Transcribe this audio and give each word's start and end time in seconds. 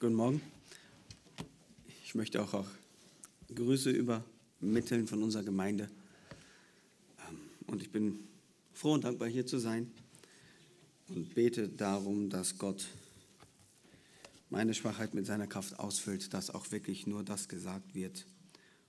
Guten 0.00 0.14
Morgen. 0.14 0.40
Ich 2.06 2.14
möchte 2.14 2.40
auch, 2.42 2.54
auch 2.54 2.68
Grüße 3.54 3.90
übermitteln 3.90 5.06
von 5.06 5.22
unserer 5.22 5.42
Gemeinde. 5.42 5.90
Ähm, 7.28 7.38
und 7.66 7.82
ich 7.82 7.92
bin 7.92 8.18
froh 8.72 8.94
und 8.94 9.04
dankbar, 9.04 9.28
hier 9.28 9.44
zu 9.44 9.58
sein 9.58 9.92
und 11.08 11.34
bete 11.34 11.68
darum, 11.68 12.30
dass 12.30 12.56
Gott 12.56 12.86
meine 14.48 14.72
Schwachheit 14.72 15.12
mit 15.12 15.26
seiner 15.26 15.46
Kraft 15.46 15.78
ausfüllt, 15.78 16.32
dass 16.32 16.48
auch 16.48 16.70
wirklich 16.70 17.06
nur 17.06 17.22
das 17.22 17.46
gesagt 17.46 17.94
wird 17.94 18.24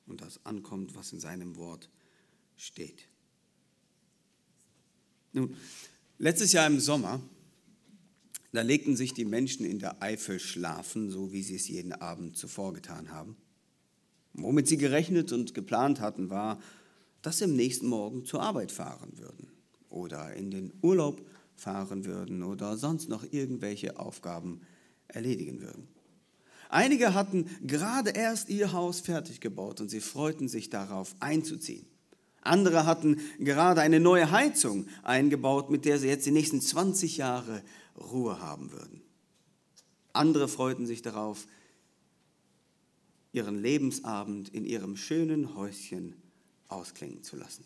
und 0.08 0.22
das 0.22 0.40
ankommt, 0.46 0.96
was 0.96 1.12
in 1.12 1.20
seinem 1.20 1.58
Wort 1.58 1.90
steht. 2.56 3.04
Nun, 5.34 5.58
letztes 6.20 6.54
Jahr 6.54 6.68
im 6.68 6.80
Sommer 6.80 7.20
da 8.52 8.62
legten 8.62 8.96
sich 8.96 9.14
die 9.14 9.26
Menschen 9.26 9.66
in 9.66 9.80
der 9.80 10.02
Eifel 10.02 10.40
schlafen, 10.40 11.10
so 11.10 11.32
wie 11.32 11.44
sie 11.44 11.56
es 11.56 11.68
jeden 11.68 11.94
Abend 11.94 12.36
zuvor 12.36 12.74
getan 12.74 13.12
haben. 13.12 13.38
Womit 14.34 14.68
sie 14.68 14.78
gerechnet 14.78 15.32
und 15.32 15.54
geplant 15.54 16.00
hatten, 16.00 16.30
war, 16.30 16.62
dass 17.22 17.38
sie 17.38 17.46
am 17.46 17.56
nächsten 17.56 17.88
Morgen 17.88 18.26
zur 18.26 18.42
Arbeit 18.42 18.72
fahren 18.72 19.12
würden 19.18 19.52
oder 19.90 20.34
in 20.34 20.52
den 20.52 20.74
Urlaub 20.82 21.22
fahren 21.56 22.06
würden 22.06 22.44
oder 22.44 22.78
sonst 22.78 23.10
noch 23.10 23.24
irgendwelche 23.32 24.00
Aufgaben 24.00 24.62
erledigen 25.08 25.62
würden. 25.62 25.88
Einige 26.70 27.14
hatten 27.14 27.46
gerade 27.62 28.12
erst 28.12 28.50
ihr 28.50 28.72
Haus 28.72 29.02
fertig 29.02 29.42
gebaut 29.42 29.82
und 29.82 29.90
sie 29.90 30.00
freuten 30.00 30.48
sich 30.48 30.70
darauf 30.70 31.16
einzuziehen. 31.20 31.86
Andere 32.42 32.86
hatten 32.86 33.20
gerade 33.40 33.82
eine 33.82 34.00
neue 34.00 34.32
Heizung 34.32 34.88
eingebaut, 35.04 35.70
mit 35.70 35.86
der 35.86 36.00
sie 36.00 36.08
jetzt 36.08 36.26
die 36.26 36.32
nächsten 36.32 36.62
20 36.62 37.18
Jahre 37.18 37.62
Ruhe 37.98 38.40
haben 38.40 38.72
würden. 38.72 39.02
Andere 40.14 40.48
freuten 40.48 40.86
sich 40.86 41.02
darauf, 41.02 41.48
ihren 43.34 43.62
Lebensabend 43.62 44.50
in 44.50 44.66
ihrem 44.66 44.98
schönen 44.98 45.56
Häuschen 45.56 46.16
ausklingen 46.68 47.24
zu 47.24 47.38
lassen. 47.38 47.66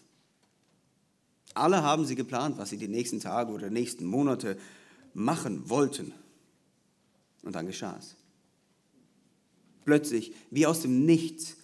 Alle 1.54 1.82
haben 1.82 2.06
sie 2.06 2.16
geplant, 2.16 2.58
was 2.58 2.70
sie 2.70 2.78
die 2.78 2.88
nächsten 2.88 3.20
Tage 3.20 3.52
oder 3.52 3.70
nächsten 3.70 4.06
Monate 4.06 4.58
machen 5.14 5.70
wollten. 5.70 6.14
Und 7.44 7.56
dann 7.56 7.66
geschah 7.66 7.96
es. 7.98 8.16
Plötzlich, 9.86 10.34
wie 10.52 10.66
aus 10.66 10.82
dem 10.82 11.06
Nichts, 11.06 11.56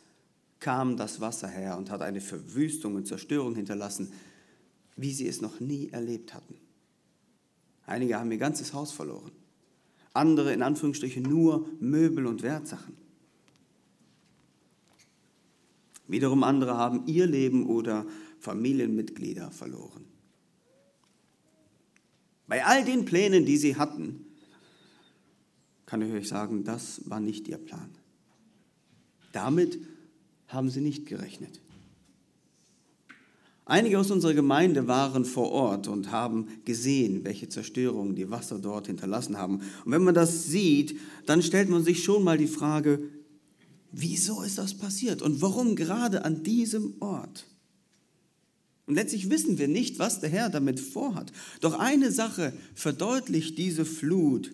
kam 0.60 0.96
das 0.96 1.20
Wasser 1.20 1.48
her 1.48 1.78
und 1.78 1.90
hat 1.90 2.02
eine 2.02 2.22
Verwüstung 2.22 2.96
und 2.96 3.08
Zerstörung 3.08 3.56
hinterlassen, 3.56 4.14
wie 4.96 5.12
sie 5.12 5.28
es 5.28 5.42
noch 5.42 5.60
nie 5.60 5.90
erlebt 5.90 6.34
hatten. 6.34 6.56
Einige 7.86 8.20
haben 8.20 8.32
ihr 8.32 8.38
ganzes 8.38 8.74
Haus 8.74 8.92
verloren. 8.92 9.32
Andere 10.14 10.54
in 10.54 10.62
Anführungsstrichen 10.62 11.24
nur 11.24 11.68
Möbel 11.80 12.26
und 12.26 12.44
Wertsachen. 12.44 12.96
Wiederum 16.08 16.44
andere 16.44 16.76
haben 16.76 17.08
ihr 17.08 17.26
Leben 17.26 17.68
oder 17.68 18.06
Familienmitglieder 18.40 19.52
verloren. 19.52 20.06
Bei 22.48 22.66
all 22.66 22.84
den 22.84 23.06
Plänen, 23.06 23.46
die 23.46 23.56
sie 23.56 23.78
hatten, 23.78 24.26
kann 25.86 26.02
ich 26.02 26.12
euch 26.12 26.28
sagen, 26.28 26.66
das 26.66 27.10
war 27.10 27.22
nicht 27.22 27.48
ihr 27.48 27.58
Plan. 27.58 27.90
Damit 29.32 29.80
haben 30.48 30.70
sie 30.70 30.82
nicht 30.82 31.06
gerechnet. 31.06 31.62
Einige 33.66 34.00
aus 34.00 34.10
unserer 34.12 34.34
Gemeinde 34.34 34.88
waren 34.88 35.24
vor 35.24 35.52
Ort 35.52 35.88
und 35.88 36.12
haben 36.12 36.48
gesehen, 36.66 37.24
welche 37.24 37.48
Zerstörung 37.48 38.16
die 38.16 38.30
Wasser 38.30 38.60
dort 38.60 38.88
hinterlassen 38.88 39.38
haben. 39.38 39.62
Und 39.86 39.92
wenn 39.92 40.04
man 40.04 40.16
das 40.16 40.46
sieht, 40.46 41.00
dann 41.26 41.42
stellt 41.44 41.70
man 41.70 41.84
sich 41.84 42.04
schon 42.04 42.24
mal 42.24 42.38
die 42.38 42.48
Frage, 42.48 43.00
wieso 43.92 44.42
ist 44.42 44.58
das 44.58 44.74
passiert 44.74 45.22
und 45.22 45.42
warum 45.42 45.76
gerade 45.76 46.26
an 46.26 46.44
diesem 46.44 46.96
Ort? 47.00 47.46
Und 48.88 48.96
letztlich 48.96 49.30
wissen 49.30 49.58
wir 49.58 49.68
nicht, 49.68 50.00
was 50.00 50.20
der 50.20 50.30
Herr 50.30 50.50
damit 50.50 50.80
vorhat. 50.80 51.32
Doch 51.62 51.80
eine 51.80 52.12
Sache 52.12 52.52
verdeutlicht 52.74 53.58
diese 53.58 53.86
Flut. 53.86 54.52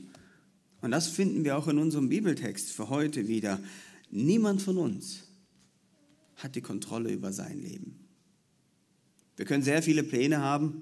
Und 0.82 0.92
das 0.92 1.08
finden 1.08 1.44
wir 1.44 1.58
auch 1.58 1.68
in 1.68 1.80
unserem 1.80 2.10
Bibeltext 2.10 2.72
für 2.72 2.90
heute 2.90 3.28
wieder. 3.28 3.60
Niemand 4.12 4.62
von 4.62 4.78
uns 4.78 5.24
hat 6.36 6.56
die 6.56 6.62
Kontrolle 6.62 7.12
über 7.12 7.34
sein 7.34 7.60
Leben. 7.60 8.07
Wir 9.38 9.46
können 9.46 9.64
sehr 9.64 9.82
viele 9.82 10.04
Pläne 10.04 10.40
haben 10.40 10.82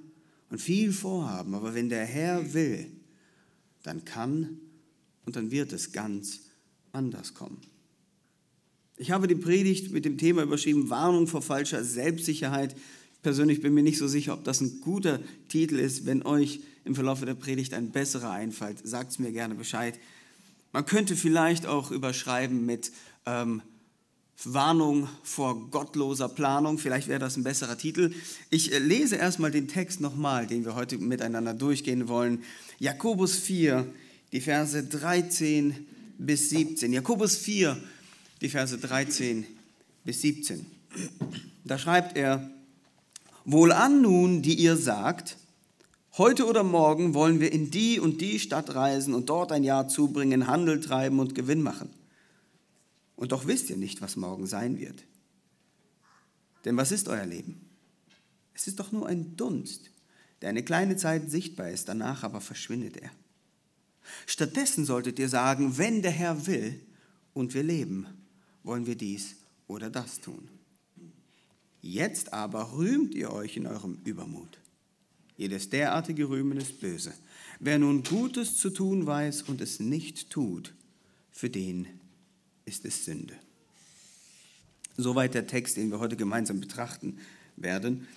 und 0.49 0.59
viel 0.59 0.91
vorhaben, 0.91 1.53
aber 1.53 1.75
wenn 1.75 1.89
der 1.89 2.05
Herr 2.05 2.53
will, 2.53 2.87
dann 3.83 4.03
kann 4.05 4.57
und 5.25 5.35
dann 5.35 5.51
wird 5.51 5.73
es 5.73 5.91
ganz 5.91 6.41
anders 6.91 7.33
kommen. 7.33 7.61
Ich 8.97 9.11
habe 9.11 9.27
die 9.27 9.35
Predigt 9.35 9.91
mit 9.91 10.05
dem 10.05 10.17
Thema 10.17 10.43
überschrieben, 10.43 10.89
Warnung 10.89 11.27
vor 11.27 11.41
falscher 11.41 11.83
Selbstsicherheit. 11.83 12.75
Persönlich 13.23 13.61
bin 13.61 13.73
mir 13.73 13.83
nicht 13.83 13.97
so 13.97 14.07
sicher, 14.07 14.33
ob 14.33 14.45
das 14.45 14.61
ein 14.61 14.79
guter 14.79 15.19
Titel 15.49 15.77
ist. 15.77 16.05
Wenn 16.05 16.23
euch 16.23 16.61
im 16.85 16.95
Verlauf 16.95 17.19
der 17.19 17.33
Predigt 17.33 17.73
ein 17.73 17.91
besserer 17.91 18.31
einfällt, 18.31 18.87
sagt 18.87 19.11
es 19.11 19.19
mir 19.19 19.33
gerne 19.33 19.55
Bescheid. 19.55 19.99
Man 20.71 20.85
könnte 20.85 21.17
vielleicht 21.17 21.65
auch 21.65 21.91
überschreiben 21.91 22.65
mit 22.65 22.91
ähm, 23.25 23.61
Warnung 24.43 25.07
vor 25.23 25.69
gottloser 25.71 26.29
Planung. 26.29 26.77
Vielleicht 26.77 27.07
wäre 27.07 27.19
das 27.19 27.37
ein 27.37 27.43
besserer 27.43 27.77
Titel. 27.77 28.13
Ich 28.49 28.73
äh, 28.73 28.79
lese 28.79 29.15
erstmal 29.15 29.51
den 29.51 29.67
Text 29.67 30.01
nochmal, 30.01 30.45
den 30.47 30.65
wir 30.65 30.75
heute 30.75 30.97
miteinander 30.97 31.53
durchgehen 31.53 32.07
wollen. 32.07 32.43
Jakobus 32.79 33.37
4, 33.37 33.85
die 34.31 34.41
Verse 34.41 34.83
13 34.83 35.85
bis 36.17 36.49
17. 36.49 36.93
Jakobus 36.93 37.37
4, 37.37 37.77
die 38.41 38.49
Verse 38.49 38.77
13 38.77 39.45
bis 40.03 40.21
17. 40.21 40.65
Da 41.63 41.77
schreibt 41.77 42.17
er, 42.17 42.51
Wohlan 43.45 44.01
nun, 44.01 44.41
die 44.41 44.55
ihr 44.55 44.75
sagt, 44.75 45.37
heute 46.17 46.45
oder 46.45 46.63
morgen 46.63 47.13
wollen 47.13 47.39
wir 47.39 47.51
in 47.51 47.69
die 47.69 47.99
und 47.99 48.21
die 48.21 48.39
Stadt 48.39 48.73
reisen 48.73 49.13
und 49.13 49.29
dort 49.29 49.51
ein 49.51 49.63
Jahr 49.63 49.87
zubringen, 49.87 50.47
Handel 50.47 50.81
treiben 50.81 51.19
und 51.19 51.35
Gewinn 51.35 51.61
machen. 51.61 51.89
Und 53.15 53.31
doch 53.31 53.47
wisst 53.47 53.69
ihr 53.69 53.77
nicht, 53.77 54.01
was 54.01 54.15
morgen 54.15 54.45
sein 54.45 54.77
wird. 54.77 55.03
Denn 56.65 56.77
was 56.77 56.91
ist 56.91 57.07
euer 57.07 57.25
Leben? 57.25 57.69
Es 58.53 58.67
ist 58.67 58.79
doch 58.79 58.91
nur 58.91 59.07
ein 59.07 59.35
Dunst, 59.35 59.91
der 60.41 60.49
eine 60.49 60.63
kleine 60.63 60.95
Zeit 60.95 61.29
sichtbar 61.29 61.69
ist, 61.69 61.87
danach 61.87 62.23
aber 62.23 62.41
verschwindet 62.41 62.97
er. 62.97 63.11
Stattdessen 64.25 64.85
solltet 64.85 65.19
ihr 65.19 65.29
sagen, 65.29 65.77
wenn 65.77 66.01
der 66.01 66.11
Herr 66.11 66.47
will 66.47 66.79
und 67.33 67.53
wir 67.53 67.63
leben, 67.63 68.07
wollen 68.63 68.85
wir 68.85 68.95
dies 68.95 69.35
oder 69.67 69.89
das 69.89 70.19
tun. 70.21 70.49
Jetzt 71.81 72.33
aber 72.33 72.73
rühmt 72.73 73.13
ihr 73.13 73.31
euch 73.31 73.57
in 73.57 73.67
eurem 73.67 73.99
Übermut. 74.03 74.59
Jedes 75.37 75.69
derartige 75.69 76.29
Rühmen 76.29 76.57
ist 76.57 76.79
böse. 76.79 77.13
Wer 77.59 77.77
nun 77.77 78.03
Gutes 78.03 78.57
zu 78.57 78.69
tun 78.69 79.05
weiß 79.05 79.43
und 79.43 79.61
es 79.61 79.79
nicht 79.79 80.29
tut, 80.29 80.73
für 81.31 81.49
den 81.49 81.87
ist 82.65 82.85
es 82.85 83.05
Sünde. 83.05 83.35
Soweit 84.97 85.33
der 85.33 85.47
Text, 85.47 85.77
den 85.77 85.91
wir 85.91 85.99
heute 85.99 86.15
gemeinsam 86.15 86.59
betrachten 86.59 87.19
werden. 87.55 88.07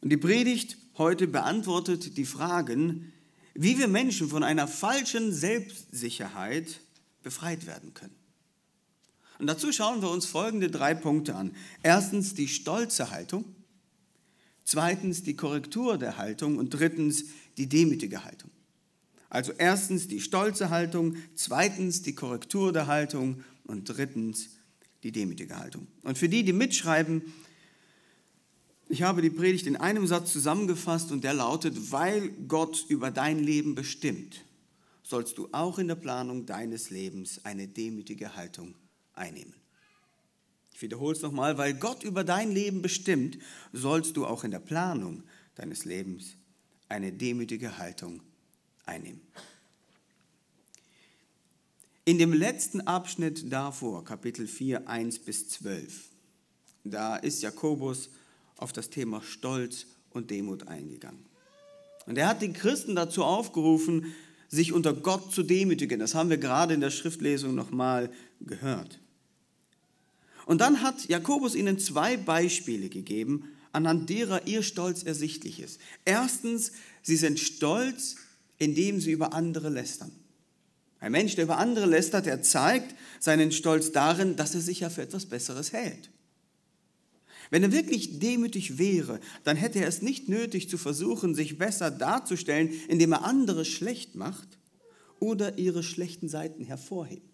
Und 0.00 0.10
die 0.10 0.16
Predigt 0.16 0.76
heute 0.98 1.26
beantwortet 1.26 2.16
die 2.16 2.24
Fragen, 2.24 3.12
wie 3.54 3.78
wir 3.78 3.88
Menschen 3.88 4.28
von 4.28 4.42
einer 4.42 4.68
falschen 4.68 5.32
Selbstsicherheit 5.32 6.80
befreit 7.22 7.66
werden 7.66 7.94
können. 7.94 8.14
Und 9.38 9.46
dazu 9.46 9.72
schauen 9.72 10.02
wir 10.02 10.10
uns 10.10 10.26
folgende 10.26 10.70
drei 10.70 10.94
Punkte 10.94 11.34
an. 11.34 11.56
Erstens 11.82 12.34
die 12.34 12.48
stolze 12.48 13.10
Haltung, 13.10 13.44
zweitens 14.64 15.22
die 15.22 15.34
Korrektur 15.34 15.98
der 15.98 16.18
Haltung 16.18 16.58
und 16.58 16.70
drittens 16.70 17.24
die 17.56 17.68
demütige 17.68 18.24
Haltung. 18.24 18.50
Also 19.30 19.52
erstens 19.56 20.08
die 20.08 20.20
stolze 20.20 20.70
Haltung, 20.70 21.16
zweitens 21.36 22.02
die 22.02 22.16
Korrektur 22.16 22.72
der 22.72 22.88
Haltung 22.88 23.44
und 23.64 23.84
drittens 23.84 24.50
die 25.04 25.12
demütige 25.12 25.56
Haltung. 25.56 25.86
Und 26.02 26.18
für 26.18 26.28
die, 26.28 26.44
die 26.44 26.52
mitschreiben, 26.52 27.22
ich 28.88 29.02
habe 29.02 29.22
die 29.22 29.30
Predigt 29.30 29.68
in 29.68 29.76
einem 29.76 30.08
Satz 30.08 30.32
zusammengefasst 30.32 31.12
und 31.12 31.22
der 31.22 31.32
lautet, 31.32 31.92
weil 31.92 32.30
Gott 32.48 32.84
über 32.88 33.12
dein 33.12 33.38
Leben 33.38 33.76
bestimmt, 33.76 34.44
sollst 35.04 35.38
du 35.38 35.48
auch 35.52 35.78
in 35.78 35.86
der 35.86 35.94
Planung 35.94 36.44
deines 36.44 36.90
Lebens 36.90 37.44
eine 37.44 37.68
demütige 37.68 38.34
Haltung 38.34 38.74
einnehmen. 39.14 39.54
Ich 40.74 40.82
wiederhole 40.82 41.14
es 41.14 41.22
nochmal, 41.22 41.56
weil 41.56 41.74
Gott 41.74 42.02
über 42.02 42.24
dein 42.24 42.50
Leben 42.50 42.82
bestimmt, 42.82 43.38
sollst 43.72 44.16
du 44.16 44.26
auch 44.26 44.42
in 44.42 44.50
der 44.50 44.58
Planung 44.58 45.22
deines 45.54 45.84
Lebens 45.84 46.36
eine 46.88 47.12
demütige 47.12 47.78
Haltung 47.78 48.14
einnehmen 48.14 48.29
einnehmen. 48.90 49.20
In 52.04 52.18
dem 52.18 52.32
letzten 52.32 52.80
Abschnitt 52.82 53.52
davor, 53.52 54.04
Kapitel 54.04 54.46
4, 54.46 54.88
1 54.88 55.20
bis 55.20 55.48
12, 55.48 56.08
da 56.84 57.16
ist 57.16 57.42
Jakobus 57.42 58.10
auf 58.56 58.72
das 58.72 58.90
Thema 58.90 59.22
Stolz 59.22 59.86
und 60.10 60.30
Demut 60.30 60.66
eingegangen. 60.68 61.24
Und 62.06 62.18
er 62.18 62.28
hat 62.28 62.42
die 62.42 62.52
Christen 62.52 62.96
dazu 62.96 63.22
aufgerufen, 63.22 64.12
sich 64.48 64.72
unter 64.72 64.92
Gott 64.92 65.32
zu 65.32 65.44
demütigen. 65.44 66.00
Das 66.00 66.14
haben 66.14 66.30
wir 66.30 66.38
gerade 66.38 66.74
in 66.74 66.80
der 66.80 66.90
Schriftlesung 66.90 67.54
nochmal 67.54 68.10
gehört. 68.40 68.98
Und 70.46 70.60
dann 70.60 70.82
hat 70.82 71.08
Jakobus 71.08 71.54
ihnen 71.54 71.78
zwei 71.78 72.16
Beispiele 72.16 72.88
gegeben, 72.88 73.48
anhand 73.72 74.10
derer 74.10 74.48
ihr 74.48 74.64
Stolz 74.64 75.04
ersichtlich 75.04 75.60
ist. 75.60 75.78
Erstens, 76.04 76.72
sie 77.02 77.16
sind 77.16 77.38
stolz, 77.38 78.16
indem 78.60 79.00
sie 79.00 79.10
über 79.10 79.32
andere 79.32 79.70
lästern. 79.70 80.12
Ein 81.00 81.12
Mensch, 81.12 81.34
der 81.34 81.44
über 81.44 81.58
andere 81.58 81.86
lästert, 81.86 82.26
der 82.26 82.42
zeigt 82.42 82.94
seinen 83.18 83.50
Stolz 83.50 83.90
darin, 83.90 84.36
dass 84.36 84.54
er 84.54 84.60
sich 84.60 84.80
ja 84.80 84.90
für 84.90 85.02
etwas 85.02 85.26
Besseres 85.26 85.72
hält. 85.72 86.10
Wenn 87.48 87.64
er 87.64 87.72
wirklich 87.72 88.20
demütig 88.20 88.78
wäre, 88.78 89.18
dann 89.42 89.56
hätte 89.56 89.80
er 89.80 89.88
es 89.88 90.02
nicht 90.02 90.28
nötig 90.28 90.68
zu 90.68 90.78
versuchen, 90.78 91.34
sich 91.34 91.58
besser 91.58 91.90
darzustellen, 91.90 92.70
indem 92.88 93.12
er 93.12 93.24
andere 93.24 93.64
schlecht 93.64 94.14
macht 94.14 94.58
oder 95.18 95.58
ihre 95.58 95.82
schlechten 95.82 96.28
Seiten 96.28 96.62
hervorhebt. 96.64 97.29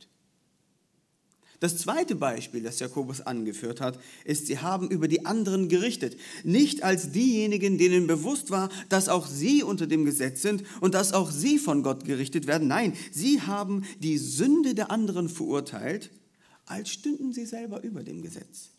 Das 1.61 1.79
zweite 1.79 2.15
Beispiel, 2.15 2.63
das 2.63 2.81
Jakobus 2.81 3.23
angeführt 3.23 3.81
hat, 3.81 3.99
ist, 4.25 4.47
sie 4.47 4.59
haben 4.59 4.91
über 4.91 5.09
die 5.09 5.25
anderen 5.25 5.69
gerichtet. 5.69 6.17
Nicht 6.45 6.83
als 6.83 7.13
diejenigen, 7.13 7.79
denen 7.79 8.07
bewusst 8.07 8.51
war, 8.51 8.69
dass 8.89 9.09
auch 9.09 9.27
sie 9.27 9.63
unter 9.63 9.87
dem 9.87 10.05
Gesetz 10.05 10.43
sind 10.43 10.65
und 10.81 10.95
dass 10.95 11.13
auch 11.13 11.31
sie 11.31 11.59
von 11.59 11.83
Gott 11.83 12.05
gerichtet 12.05 12.47
werden. 12.47 12.69
Nein, 12.69 12.93
sie 13.11 13.41
haben 13.41 13.85
die 14.01 14.19
Sünde 14.19 14.75
der 14.75 14.91
anderen 14.91 15.29
verurteilt, 15.29 16.11
als 16.67 16.91
stünden 16.91 17.33
sie 17.33 17.47
selber 17.47 17.83
über 17.83 18.03
dem 18.03 18.23
Gesetz. 18.23 18.71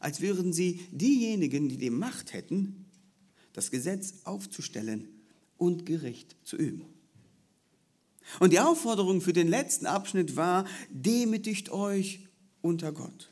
Als 0.00 0.20
wären 0.20 0.52
sie 0.52 0.80
diejenigen, 0.90 1.68
die 1.68 1.78
die 1.78 1.90
Macht 1.90 2.32
hätten, 2.32 2.86
das 3.52 3.70
Gesetz 3.70 4.14
aufzustellen 4.24 5.08
und 5.56 5.86
Gericht 5.86 6.36
zu 6.42 6.56
üben. 6.56 6.84
Und 8.40 8.52
die 8.52 8.60
Aufforderung 8.60 9.20
für 9.20 9.32
den 9.32 9.48
letzten 9.48 9.86
Abschnitt 9.86 10.36
war, 10.36 10.64
demütigt 10.90 11.70
euch 11.70 12.26
unter 12.62 12.92
Gott. 12.92 13.30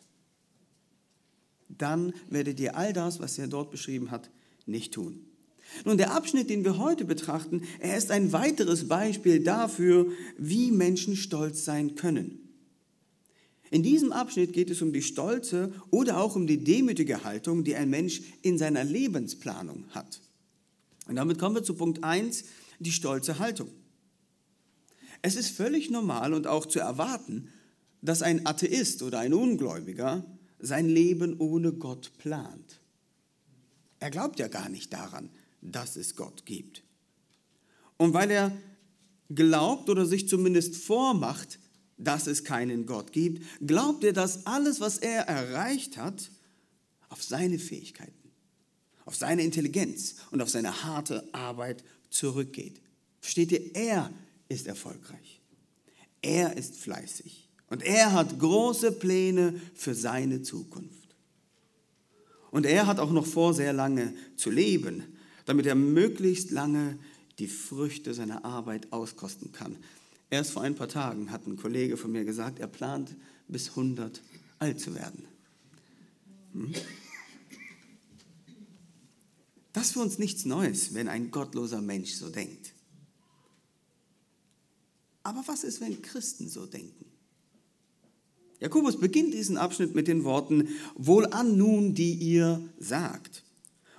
Dann 1.68 2.12
werdet 2.28 2.60
ihr 2.60 2.76
all 2.76 2.92
das, 2.92 3.20
was 3.20 3.38
er 3.38 3.46
dort 3.46 3.70
beschrieben 3.70 4.10
hat, 4.10 4.30
nicht 4.66 4.92
tun. 4.94 5.24
Nun, 5.84 5.96
der 5.96 6.12
Abschnitt, 6.12 6.50
den 6.50 6.64
wir 6.64 6.78
heute 6.78 7.04
betrachten, 7.04 7.62
er 7.78 7.96
ist 7.96 8.10
ein 8.10 8.32
weiteres 8.32 8.88
Beispiel 8.88 9.42
dafür, 9.42 10.06
wie 10.36 10.70
Menschen 10.70 11.16
stolz 11.16 11.64
sein 11.64 11.94
können. 11.94 12.38
In 13.70 13.82
diesem 13.82 14.12
Abschnitt 14.12 14.52
geht 14.52 14.68
es 14.68 14.82
um 14.82 14.92
die 14.92 15.00
stolze 15.00 15.72
oder 15.90 16.20
auch 16.20 16.36
um 16.36 16.46
die 16.46 16.62
demütige 16.62 17.24
Haltung, 17.24 17.64
die 17.64 17.74
ein 17.74 17.88
Mensch 17.88 18.20
in 18.42 18.58
seiner 18.58 18.84
Lebensplanung 18.84 19.86
hat. 19.90 20.20
Und 21.08 21.16
damit 21.16 21.38
kommen 21.38 21.54
wir 21.54 21.64
zu 21.64 21.74
Punkt 21.74 22.04
1, 22.04 22.44
die 22.80 22.92
stolze 22.92 23.38
Haltung. 23.38 23.70
Es 25.22 25.36
ist 25.36 25.56
völlig 25.56 25.90
normal 25.90 26.34
und 26.34 26.46
auch 26.46 26.66
zu 26.66 26.80
erwarten, 26.80 27.48
dass 28.02 28.22
ein 28.22 28.44
Atheist 28.46 29.02
oder 29.02 29.20
ein 29.20 29.32
Ungläubiger 29.32 30.26
sein 30.58 30.88
Leben 30.88 31.38
ohne 31.38 31.72
Gott 31.72 32.12
plant. 32.18 32.80
Er 34.00 34.10
glaubt 34.10 34.40
ja 34.40 34.48
gar 34.48 34.68
nicht 34.68 34.92
daran, 34.92 35.30
dass 35.60 35.96
es 35.96 36.16
Gott 36.16 36.44
gibt. 36.44 36.82
Und 37.96 38.14
weil 38.14 38.32
er 38.32 38.52
glaubt 39.30 39.88
oder 39.88 40.04
sich 40.04 40.28
zumindest 40.28 40.76
vormacht, 40.76 41.60
dass 41.96 42.26
es 42.26 42.42
keinen 42.42 42.86
Gott 42.86 43.12
gibt, 43.12 43.44
glaubt 43.64 44.02
er, 44.02 44.12
dass 44.12 44.44
alles, 44.46 44.80
was 44.80 44.98
er 44.98 45.28
erreicht 45.28 45.96
hat, 45.96 46.30
auf 47.10 47.22
seine 47.22 47.58
Fähigkeiten, 47.58 48.32
auf 49.04 49.14
seine 49.14 49.42
Intelligenz 49.42 50.16
und 50.32 50.42
auf 50.42 50.50
seine 50.50 50.82
harte 50.82 51.32
Arbeit 51.32 51.84
zurückgeht. 52.10 52.80
Versteht 53.20 53.52
ihr? 53.52 53.76
Er 53.76 54.10
ist 54.52 54.66
erfolgreich. 54.66 55.40
Er 56.20 56.56
ist 56.56 56.76
fleißig. 56.76 57.48
Und 57.68 57.82
er 57.82 58.12
hat 58.12 58.38
große 58.38 58.92
Pläne 58.92 59.60
für 59.74 59.94
seine 59.94 60.42
Zukunft. 60.42 61.16
Und 62.50 62.66
er 62.66 62.86
hat 62.86 63.00
auch 63.00 63.10
noch 63.10 63.26
vor, 63.26 63.54
sehr 63.54 63.72
lange 63.72 64.12
zu 64.36 64.50
leben, 64.50 65.04
damit 65.46 65.66
er 65.66 65.74
möglichst 65.74 66.50
lange 66.50 66.98
die 67.38 67.48
Früchte 67.48 68.12
seiner 68.12 68.44
Arbeit 68.44 68.92
auskosten 68.92 69.52
kann. 69.52 69.76
Erst 70.28 70.52
vor 70.52 70.62
ein 70.62 70.74
paar 70.74 70.88
Tagen 70.88 71.30
hat 71.30 71.46
ein 71.46 71.56
Kollege 71.56 71.96
von 71.96 72.12
mir 72.12 72.24
gesagt, 72.24 72.58
er 72.58 72.66
plant 72.66 73.16
bis 73.48 73.70
100 73.70 74.22
alt 74.58 74.80
zu 74.80 74.94
werden. 74.94 75.24
Hm? 76.52 76.74
Das 79.72 79.86
ist 79.86 79.92
für 79.92 80.00
uns 80.00 80.18
nichts 80.18 80.44
Neues, 80.44 80.92
wenn 80.92 81.08
ein 81.08 81.30
gottloser 81.30 81.80
Mensch 81.80 82.12
so 82.12 82.28
denkt. 82.28 82.71
Aber 85.22 85.42
was 85.46 85.64
ist, 85.64 85.80
wenn 85.80 86.02
Christen 86.02 86.48
so 86.48 86.66
denken? 86.66 87.06
Jakobus 88.60 88.98
beginnt 88.98 89.34
diesen 89.34 89.56
Abschnitt 89.56 89.94
mit 89.94 90.06
den 90.06 90.24
Worten, 90.24 90.68
Wohlan 90.94 91.56
nun, 91.56 91.94
die 91.94 92.14
ihr 92.14 92.62
sagt. 92.78 93.42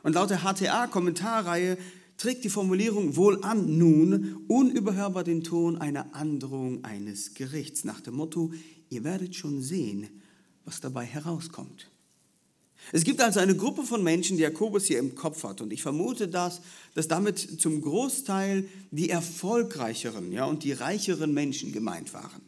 Und 0.03 0.13
laut 0.13 0.29
der 0.29 0.43
HTA-Kommentarreihe 0.43 1.77
trägt 2.17 2.43
die 2.43 2.49
Formulierung 2.49 3.15
Wohlan 3.15 3.77
nun 3.77 4.45
unüberhörbar 4.47 5.23
den 5.23 5.43
Ton 5.43 5.77
einer 5.77 6.15
Androhung 6.15 6.83
eines 6.85 7.33
Gerichts 7.33 7.83
nach 7.83 7.99
dem 7.99 8.15
Motto, 8.15 8.53
ihr 8.89 9.03
werdet 9.03 9.35
schon 9.35 9.61
sehen, 9.61 10.07
was 10.63 10.79
dabei 10.79 11.05
herauskommt. 11.05 11.89
Es 12.91 13.03
gibt 13.03 13.21
also 13.21 13.39
eine 13.39 13.55
Gruppe 13.55 13.83
von 13.83 14.03
Menschen, 14.03 14.37
die 14.37 14.43
Jakobus 14.43 14.85
hier 14.85 14.99
im 14.99 15.15
Kopf 15.15 15.43
hat. 15.43 15.61
Und 15.61 15.71
ich 15.73 15.81
vermute, 15.81 16.27
dass, 16.27 16.61
dass 16.93 17.07
damit 17.07 17.39
zum 17.61 17.81
Großteil 17.81 18.67
die 18.91 19.09
erfolgreicheren 19.09 20.31
ja, 20.31 20.45
und 20.45 20.63
die 20.63 20.73
reicheren 20.73 21.33
Menschen 21.33 21.71
gemeint 21.71 22.13
waren. 22.13 22.41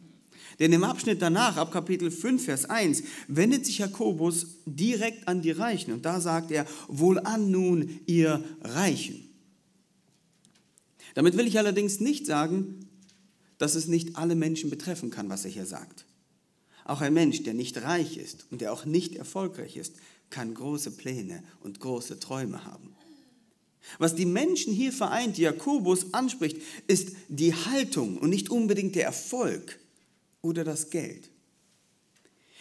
Denn 0.58 0.72
im 0.72 0.84
Abschnitt 0.84 1.20
danach, 1.20 1.56
ab 1.56 1.72
Kapitel 1.72 2.10
5, 2.10 2.44
Vers 2.44 2.64
1, 2.64 3.02
wendet 3.28 3.66
sich 3.66 3.78
Jakobus 3.78 4.46
direkt 4.64 5.28
an 5.28 5.42
die 5.42 5.50
Reichen 5.50 5.92
und 5.92 6.04
da 6.04 6.20
sagt 6.20 6.50
er, 6.50 6.66
wohlan 6.88 7.50
nun 7.50 8.00
ihr 8.06 8.42
Reichen. 8.62 9.28
Damit 11.14 11.36
will 11.36 11.46
ich 11.46 11.58
allerdings 11.58 12.00
nicht 12.00 12.26
sagen, 12.26 12.88
dass 13.58 13.74
es 13.74 13.86
nicht 13.86 14.16
alle 14.16 14.34
Menschen 14.34 14.70
betreffen 14.70 15.10
kann, 15.10 15.28
was 15.28 15.44
er 15.44 15.50
hier 15.50 15.66
sagt. 15.66 16.04
Auch 16.84 17.00
ein 17.00 17.14
Mensch, 17.14 17.42
der 17.42 17.54
nicht 17.54 17.82
reich 17.82 18.16
ist 18.16 18.46
und 18.50 18.60
der 18.60 18.72
auch 18.72 18.84
nicht 18.84 19.16
erfolgreich 19.16 19.76
ist, 19.76 19.94
kann 20.30 20.54
große 20.54 20.92
Pläne 20.92 21.42
und 21.60 21.80
große 21.80 22.20
Träume 22.20 22.64
haben. 22.64 22.94
Was 23.98 24.14
die 24.14 24.26
Menschen 24.26 24.72
hier 24.72 24.92
vereint, 24.92 25.36
die 25.36 25.42
Jakobus 25.42 26.12
anspricht, 26.12 26.58
ist 26.88 27.12
die 27.28 27.54
Haltung 27.54 28.18
und 28.18 28.30
nicht 28.30 28.50
unbedingt 28.50 28.96
der 28.96 29.04
Erfolg 29.04 29.78
oder 30.42 30.64
das 30.64 30.90
Geld. 30.90 31.30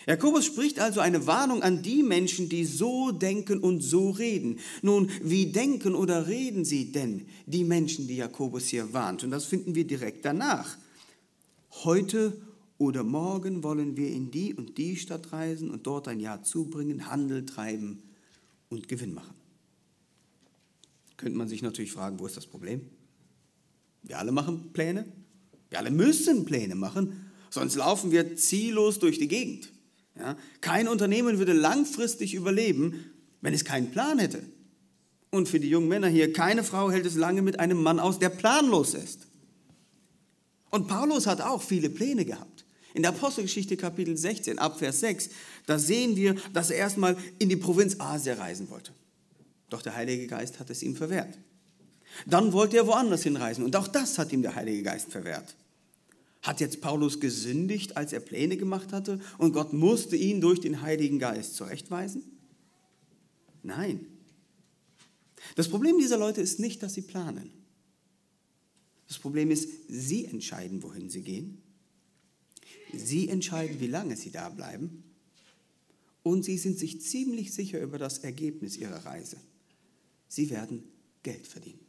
Jakobus 0.07 0.45
spricht 0.45 0.79
also 0.79 0.99
eine 0.99 1.25
Warnung 1.25 1.63
an 1.63 1.81
die 1.81 2.03
Menschen, 2.03 2.47
die 2.47 2.63
so 2.63 3.11
denken 3.11 3.59
und 3.59 3.81
so 3.81 4.11
reden. 4.11 4.59
Nun, 4.83 5.09
wie 5.23 5.47
denken 5.47 5.95
oder 5.95 6.27
reden 6.27 6.63
sie 6.63 6.91
denn, 6.91 7.25
die 7.47 7.63
Menschen, 7.63 8.07
die 8.07 8.17
Jakobus 8.17 8.67
hier 8.67 8.93
warnt? 8.93 9.23
Und 9.23 9.31
das 9.31 9.45
finden 9.45 9.73
wir 9.73 9.85
direkt 9.85 10.23
danach. 10.23 10.77
Heute 11.83 12.39
oder 12.77 13.03
morgen 13.03 13.63
wollen 13.63 13.95
wir 13.97 14.09
in 14.09 14.31
die 14.31 14.53
und 14.53 14.77
die 14.77 14.95
Stadt 14.95 15.31
reisen 15.31 15.69
und 15.69 15.87
dort 15.87 16.07
ein 16.07 16.19
Jahr 16.19 16.43
zubringen, 16.43 17.09
Handel 17.09 17.45
treiben 17.45 18.03
und 18.69 18.87
Gewinn 18.87 19.13
machen. 19.13 19.35
Könnte 21.17 21.37
man 21.37 21.47
sich 21.47 21.61
natürlich 21.61 21.91
fragen, 21.91 22.19
wo 22.19 22.25
ist 22.25 22.35
das 22.35 22.47
Problem? 22.47 22.81
Wir 24.03 24.19
alle 24.19 24.31
machen 24.31 24.73
Pläne. 24.73 25.05
Wir 25.69 25.79
alle 25.79 25.91
müssen 25.91 26.45
Pläne 26.45 26.75
machen, 26.75 27.25
Sonst 27.55 27.75
laufen 27.75 28.11
wir 28.11 28.35
ziellos 28.35 28.99
durch 28.99 29.17
die 29.17 29.29
Gegend. 29.29 29.71
Ja? 30.17 30.35
Kein 30.59 30.89
Unternehmen 30.89 31.37
würde 31.37 31.53
langfristig 31.53 32.33
überleben, 32.33 33.05
wenn 33.39 33.53
es 33.53 33.63
keinen 33.63 33.91
Plan 33.91 34.19
hätte. 34.19 34.43
Und 35.31 35.47
für 35.47 35.61
die 35.61 35.69
jungen 35.69 35.87
Männer 35.87 36.09
hier, 36.09 36.33
keine 36.33 36.65
Frau 36.65 36.91
hält 36.91 37.05
es 37.05 37.15
lange 37.15 37.41
mit 37.41 37.61
einem 37.61 37.81
Mann 37.81 38.01
aus, 38.01 38.19
der 38.19 38.27
planlos 38.27 38.93
ist. 38.93 39.27
Und 40.69 40.89
Paulus 40.89 41.27
hat 41.27 41.39
auch 41.39 41.61
viele 41.61 41.89
Pläne 41.89 42.25
gehabt. 42.25 42.64
In 42.95 43.01
der 43.01 43.11
Apostelgeschichte 43.11 43.75
Kapitel 43.75 44.15
16, 44.15 44.57
ab 44.57 44.79
Vers 44.79 45.01
6, 45.01 45.29
da 45.65 45.77
sehen 45.77 46.15
wir, 46.15 46.35
dass 46.53 46.69
er 46.69 46.77
erstmal 46.77 47.17
in 47.39 47.49
die 47.49 47.57
Provinz 47.57 47.97
Asia 47.99 48.35
reisen 48.35 48.69
wollte. 48.69 48.93
Doch 49.69 49.81
der 49.81 49.95
Heilige 49.97 50.27
Geist 50.27 50.61
hat 50.61 50.69
es 50.69 50.81
ihm 50.81 50.95
verwehrt. 50.95 51.37
Dann 52.25 52.53
wollte 52.53 52.77
er 52.77 52.87
woanders 52.87 53.23
hinreisen 53.23 53.65
und 53.65 53.75
auch 53.75 53.89
das 53.89 54.17
hat 54.17 54.31
ihm 54.31 54.41
der 54.41 54.55
Heilige 54.55 54.81
Geist 54.81 55.11
verwehrt. 55.11 55.57
Hat 56.41 56.61
jetzt 56.61 56.79
Paulus 56.79 57.19
gesündigt, 57.19 57.97
als 57.97 58.13
er 58.13 58.21
Pläne 58.21 58.55
gemacht 58.55 58.93
hatte 58.93 59.19
und 59.39 59.51
Gott 59.51 59.73
musste 59.73 60.15
ihn 60.15 60.39
durch 60.39 60.61
den 60.61 60.81
Heiligen 60.81 61.19
Geist 61.19 61.55
zurechtweisen? 61.55 62.23
Nein. 63.61 64.05
Das 65.55 65.67
Problem 65.67 65.97
dieser 65.99 66.17
Leute 66.17 66.39
ist 66.39 66.61
nicht, 66.61 66.81
dass 66.81 66.93
sie 66.93 67.01
planen. 67.01 67.51
Das 69.09 69.19
Problem 69.19 69.51
ist, 69.51 69.67
sie 69.89 70.23
entscheiden, 70.23 70.81
wohin 70.81 71.09
sie 71.09 71.23
gehen. 71.23 71.61
Sie 72.93 73.29
entscheiden, 73.29 73.79
wie 73.79 73.87
lange 73.87 74.15
sie 74.15 74.31
da 74.31 74.49
bleiben. 74.49 75.03
Und 76.23 76.43
sie 76.43 76.57
sind 76.57 76.79
sich 76.79 77.01
ziemlich 77.01 77.53
sicher 77.53 77.81
über 77.81 77.97
das 77.97 78.19
Ergebnis 78.19 78.77
ihrer 78.77 79.05
Reise. 79.05 79.37
Sie 80.27 80.49
werden 80.49 80.83
Geld 81.23 81.45
verdienen. 81.45 81.79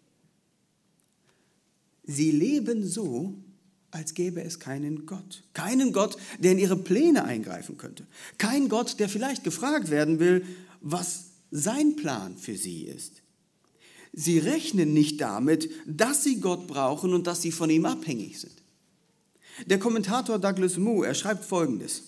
Sie 2.04 2.30
leben 2.30 2.86
so, 2.86 3.34
als 3.90 4.14
gäbe 4.14 4.42
es 4.42 4.60
keinen 4.60 5.06
Gott. 5.06 5.42
Keinen 5.54 5.92
Gott, 5.92 6.16
der 6.38 6.52
in 6.52 6.58
ihre 6.58 6.76
Pläne 6.76 7.24
eingreifen 7.24 7.76
könnte. 7.78 8.06
Kein 8.38 8.68
Gott, 8.68 9.00
der 9.00 9.08
vielleicht 9.08 9.42
gefragt 9.42 9.90
werden 9.90 10.18
will, 10.18 10.44
was 10.80 11.30
sein 11.50 11.96
Plan 11.96 12.36
für 12.36 12.56
sie 12.56 12.82
ist. 12.82 13.22
Sie 14.12 14.38
rechnen 14.38 14.92
nicht 14.92 15.20
damit, 15.20 15.70
dass 15.86 16.24
sie 16.24 16.40
Gott 16.40 16.66
brauchen 16.66 17.12
und 17.12 17.26
dass 17.26 17.42
sie 17.42 17.52
von 17.52 17.70
ihm 17.70 17.86
abhängig 17.86 18.40
sind. 18.40 18.62
Der 19.64 19.78
Kommentator 19.78 20.38
Douglas 20.38 20.76
Moo, 20.76 21.02
er 21.02 21.14
schreibt 21.14 21.44
Folgendes. 21.44 22.02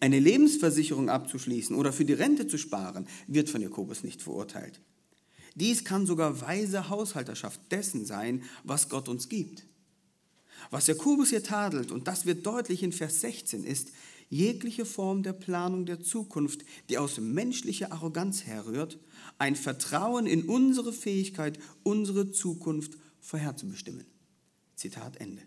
Eine 0.00 0.18
Lebensversicherung 0.18 1.08
abzuschließen 1.08 1.74
oder 1.74 1.92
für 1.92 2.04
die 2.04 2.12
Rente 2.12 2.46
zu 2.46 2.58
sparen, 2.58 3.06
wird 3.26 3.48
von 3.48 3.62
Jakobus 3.62 4.04
nicht 4.04 4.20
verurteilt. 4.20 4.80
Dies 5.54 5.84
kann 5.84 6.04
sogar 6.04 6.42
weise 6.42 6.90
Haushalterschaft 6.90 7.60
dessen 7.70 8.04
sein, 8.04 8.42
was 8.64 8.90
Gott 8.90 9.08
uns 9.08 9.28
gibt. 9.28 9.64
Was 10.70 10.86
Jakobus 10.86 11.30
hier 11.30 11.42
tadelt, 11.42 11.90
und 11.90 12.08
das 12.08 12.26
wird 12.26 12.44
deutlich 12.44 12.82
in 12.82 12.92
Vers 12.92 13.20
16, 13.22 13.64
ist 13.64 13.92
jegliche 14.28 14.84
Form 14.84 15.22
der 15.22 15.32
Planung 15.32 15.86
der 15.86 16.02
Zukunft, 16.02 16.64
die 16.88 16.98
aus 16.98 17.18
menschlicher 17.18 17.92
Arroganz 17.92 18.44
herrührt, 18.44 18.98
ein 19.38 19.56
Vertrauen 19.56 20.26
in 20.26 20.44
unsere 20.44 20.92
Fähigkeit, 20.92 21.58
unsere 21.82 22.32
Zukunft 22.32 22.98
vorherzubestimmen. 23.20 24.06
Zitat 24.74 25.18
Ende. 25.18 25.42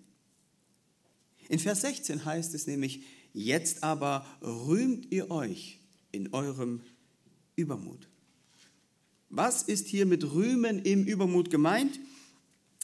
In 1.49 1.59
Vers 1.59 1.81
16 1.81 2.25
heißt 2.25 2.53
es 2.53 2.67
nämlich, 2.67 3.01
jetzt 3.33 3.83
aber 3.83 4.25
rühmt 4.41 5.11
ihr 5.11 5.31
euch 5.31 5.79
in 6.11 6.33
eurem 6.33 6.81
Übermut. 7.55 8.07
Was 9.29 9.63
ist 9.63 9.87
hier 9.87 10.05
mit 10.05 10.23
Rühmen 10.33 10.79
im 10.79 11.05
Übermut 11.05 11.49
gemeint? 11.49 11.99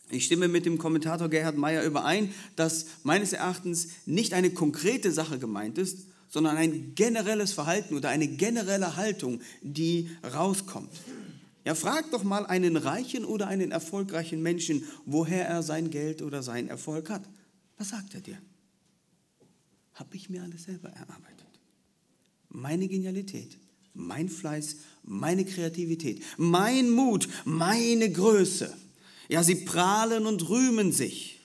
Ich 0.09 0.25
stimme 0.25 0.47
mit 0.47 0.65
dem 0.65 0.77
Kommentator 0.77 1.29
Gerhard 1.29 1.57
Meyer 1.57 1.83
überein, 1.83 2.33
dass 2.55 2.85
meines 3.03 3.33
Erachtens 3.33 3.89
nicht 4.05 4.33
eine 4.33 4.51
konkrete 4.51 5.11
Sache 5.11 5.39
gemeint 5.39 5.77
ist, 5.77 6.07
sondern 6.29 6.57
ein 6.57 6.95
generelles 6.95 7.53
Verhalten 7.53 7.95
oder 7.95 8.09
eine 8.09 8.27
generelle 8.27 8.95
Haltung, 8.95 9.41
die 9.61 10.09
rauskommt. 10.23 10.91
Ja, 11.65 11.75
frag 11.75 12.11
doch 12.11 12.23
mal 12.23 12.45
einen 12.45 12.75
reichen 12.75 13.23
oder 13.23 13.47
einen 13.47 13.71
erfolgreichen 13.71 14.41
Menschen, 14.41 14.83
woher 15.05 15.47
er 15.47 15.63
sein 15.63 15.89
Geld 15.89 16.21
oder 16.21 16.43
seinen 16.43 16.67
Erfolg 16.67 17.09
hat. 17.09 17.23
Was 17.77 17.89
sagt 17.89 18.13
er 18.15 18.21
dir? 18.21 18.37
Habe 19.93 20.15
ich 20.15 20.29
mir 20.29 20.43
alles 20.43 20.63
selber 20.63 20.89
erarbeitet. 20.89 21.47
Meine 22.49 22.87
Genialität, 22.87 23.57
mein 23.93 24.29
Fleiß, 24.29 24.77
meine 25.03 25.45
Kreativität, 25.45 26.23
mein 26.37 26.89
Mut, 26.89 27.27
meine 27.45 28.11
Größe. 28.11 28.75
Ja, 29.29 29.43
sie 29.43 29.65
prahlen 29.65 30.25
und 30.25 30.49
rühmen 30.49 30.91
sich. 30.91 31.39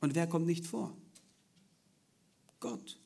Und 0.00 0.14
wer 0.14 0.26
kommt 0.26 0.46
nicht 0.46 0.66
vor? 0.66 0.96
Gott. 2.60 2.98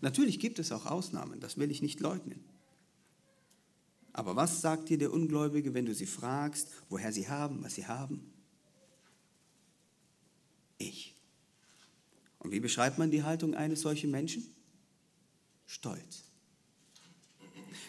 Natürlich 0.00 0.38
gibt 0.38 0.58
es 0.58 0.72
auch 0.72 0.86
Ausnahmen, 0.86 1.40
das 1.40 1.56
will 1.56 1.70
ich 1.70 1.80
nicht 1.80 2.00
leugnen. 2.00 2.44
Aber 4.12 4.36
was 4.36 4.60
sagt 4.60 4.90
dir 4.90 4.98
der 4.98 5.12
Ungläubige, 5.12 5.74
wenn 5.74 5.86
du 5.86 5.94
sie 5.94 6.06
fragst, 6.06 6.68
woher 6.88 7.12
sie 7.12 7.28
haben, 7.28 7.62
was 7.64 7.74
sie 7.74 7.86
haben? 7.86 8.32
Ich. 10.78 11.13
Und 12.44 12.52
wie 12.52 12.60
beschreibt 12.60 12.98
man 12.98 13.10
die 13.10 13.24
Haltung 13.24 13.54
eines 13.54 13.80
solchen 13.80 14.10
Menschen? 14.10 14.46
Stolz. 15.66 16.24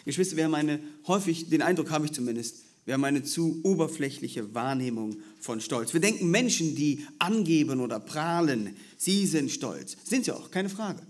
Geschwister, 0.06 0.36
wir 0.36 0.44
haben 0.44 0.54
eine, 0.54 0.80
häufig, 1.06 1.50
den 1.50 1.62
Eindruck 1.62 1.90
habe 1.90 2.06
ich 2.06 2.12
zumindest, 2.12 2.64
wir 2.86 2.94
haben 2.94 3.04
eine 3.04 3.22
zu 3.22 3.60
oberflächliche 3.64 4.54
Wahrnehmung 4.54 5.16
von 5.40 5.60
Stolz. 5.60 5.92
Wir 5.92 6.00
denken, 6.00 6.30
Menschen, 6.30 6.74
die 6.74 7.04
angeben 7.18 7.80
oder 7.80 8.00
prahlen, 8.00 8.76
sie 8.96 9.26
sind 9.26 9.50
stolz. 9.50 9.96
Sind 10.04 10.24
sie 10.24 10.32
auch, 10.32 10.50
keine 10.50 10.68
Frage. 10.68 11.06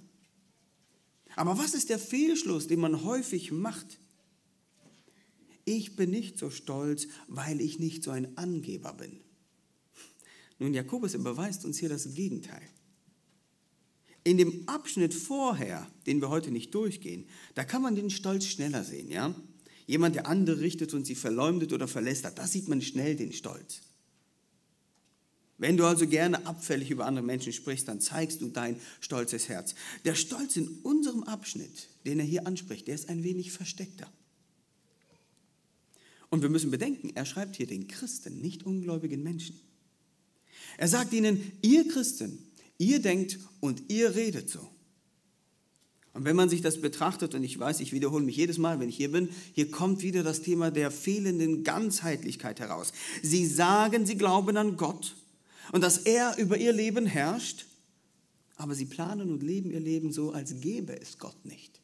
Aber 1.37 1.59
was 1.59 1.75
ist 1.75 1.91
der 1.91 1.99
Fehlschluss, 1.99 2.67
den 2.67 2.81
man 2.81 3.05
häufig 3.05 3.53
macht? 3.53 3.99
Ich 5.67 5.95
bin 5.97 6.11
nicht 6.11 6.39
so 6.39 6.51
stolz, 6.51 7.07
weil 7.29 7.61
ich 7.61 7.79
nicht 7.79 8.03
so 8.03 8.11
ein 8.11 8.37
Angeber 8.39 8.95
bin. 8.95 9.21
Nun, 10.59 10.73
Jakobus 10.73 11.13
beweist 11.13 11.67
uns 11.67 11.79
hier 11.79 11.91
das 11.91 12.15
Gegenteil. 12.15 12.63
In 14.27 14.39
dem 14.39 14.69
Abschnitt 14.69 15.15
vorher, 15.15 15.89
den 16.05 16.21
wir 16.21 16.31
heute 16.31 16.51
nicht 16.51 16.75
durchgehen, 16.75 17.29
da 17.55 17.63
kann 17.63 17.81
man 17.81 17.95
den 17.95 18.11
Stolz 18.11 18.47
schneller 18.47 18.83
sehen, 18.83 19.09
ja? 19.09 19.33
Jemand, 19.87 20.17
der 20.17 20.27
andere 20.27 20.59
richtet 20.59 20.95
und 20.95 21.07
sie 21.07 21.15
verleumdet 21.15 21.73
oder 21.73 21.87
verlästert, 21.87 22.37
da 22.37 22.45
sieht 22.45 22.67
man 22.67 22.83
schnell 22.83 23.15
den 23.15 23.33
Stolz. 23.33 23.83
Wenn 25.59 25.77
du 25.77 25.85
also 25.85 26.09
gerne 26.09 26.45
abfällig 26.45 26.91
über 26.91 27.07
andere 27.07 27.25
Menschen 27.25 27.53
sprichst, 27.53 27.87
dann 27.87 28.01
zeigst 28.01 28.41
du 28.41 28.49
dein 28.49 28.81
stolzes 28.99 29.49
Herz. 29.49 29.77
Der 30.05 30.17
Stolz 30.17 30.57
in 30.57 30.81
unserem 30.83 31.23
Abschnitt, 31.23 31.87
den 32.05 32.19
er 32.19 32.27
hier 32.27 32.49
anspricht, 32.49 32.89
der 32.89 32.97
ist 32.97 33.09
ein 33.09 33.23
wenig 33.23 33.53
versteckter. 33.53 34.13
Und 36.31 36.43
wir 36.43 36.49
müssen 36.49 36.73
bedenken, 36.73 37.13
er 37.15 37.27
schreibt 37.27 37.55
hier 37.55 37.69
den 37.69 37.87
Christen, 37.87 38.41
nicht 38.41 38.65
ungläubigen 38.65 39.23
Menschen. 39.23 39.61
Er 40.79 40.89
sagt 40.89 41.13
ihnen, 41.13 41.53
ihr 41.63 41.87
Christen, 41.87 42.46
ihr 42.79 43.01
denkt 43.01 43.39
und 43.61 43.91
ihr 43.91 44.15
redet 44.15 44.51
so. 44.51 44.71
Und 46.17 46.25
wenn 46.25 46.37
man 46.37 46.49
sich 46.49 46.63
das 46.63 46.81
betrachtet, 46.81 47.35
und 47.35 47.45
ich 47.45 47.59
weiß, 47.59 47.81
ich 47.81 47.93
wiederhole 47.93 48.25
mich 48.25 48.37
jedes 48.37 48.57
Mal, 48.57 48.81
wenn 48.81 48.89
ich 48.89 48.97
hier 48.97 49.13
bin, 49.13 49.29
hier 49.53 49.71
kommt 49.71 50.03
wieder 50.03 50.23
das 50.23 50.41
Thema 50.41 50.71
der 50.71 50.91
fehlenden 50.91 51.63
Ganzheitlichkeit 51.63 52.59
heraus. 52.59 52.95
Sie 53.23 53.47
sagen, 53.47 54.07
sie 54.07 54.17
glauben 54.17 54.57
an 54.57 54.79
Gott 54.79 55.15
und 55.73 55.83
dass 55.83 55.99
er 55.99 56.39
über 56.39 56.57
ihr 56.57 56.73
Leben 56.73 57.05
herrscht, 57.05 57.67
aber 58.57 58.75
sie 58.75 58.87
planen 58.87 59.31
und 59.31 59.43
leben 59.43 59.71
ihr 59.71 59.81
Leben 59.81 60.11
so, 60.11 60.33
als 60.33 60.59
gäbe 60.63 60.99
es 60.99 61.19
Gott 61.19 61.45
nicht. 61.45 61.83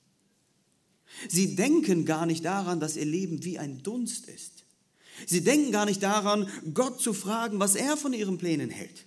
Sie 1.28 1.54
denken 1.54 2.06
gar 2.06 2.24
nicht 2.24 2.44
daran, 2.44 2.80
dass 2.80 2.96
ihr 2.96 3.04
Leben 3.04 3.44
wie 3.44 3.58
ein 3.58 3.82
Dunst 3.82 4.28
ist. 4.28 4.64
Sie 5.26 5.42
denken 5.42 5.72
gar 5.72 5.84
nicht 5.84 6.02
daran, 6.02 6.48
Gott 6.72 7.02
zu 7.02 7.12
fragen, 7.12 7.60
was 7.60 7.74
er 7.74 7.98
von 7.98 8.14
ihren 8.14 8.38
Plänen 8.38 8.70
hält. 8.70 9.04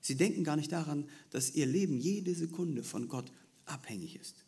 Sie 0.00 0.16
denken 0.16 0.44
gar 0.44 0.56
nicht 0.56 0.72
daran, 0.72 1.08
dass 1.30 1.54
ihr 1.54 1.66
Leben 1.66 1.98
jede 1.98 2.34
Sekunde 2.34 2.82
von 2.82 3.08
Gott 3.08 3.30
abhängig 3.66 4.16
ist. 4.16 4.44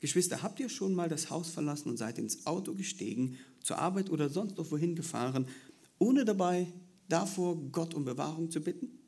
Geschwister, 0.00 0.42
habt 0.42 0.60
ihr 0.60 0.68
schon 0.68 0.94
mal 0.94 1.08
das 1.08 1.30
Haus 1.30 1.48
verlassen 1.48 1.88
und 1.88 1.96
seid 1.96 2.18
ins 2.18 2.46
Auto 2.46 2.74
gestiegen, 2.74 3.38
zur 3.62 3.78
Arbeit 3.78 4.10
oder 4.10 4.28
sonst 4.28 4.56
noch 4.56 4.70
wohin 4.70 4.94
gefahren, 4.94 5.48
ohne 5.98 6.24
dabei 6.24 6.72
davor 7.08 7.56
Gott 7.72 7.94
um 7.94 8.04
Bewahrung 8.04 8.50
zu 8.50 8.60
bitten? 8.60 8.98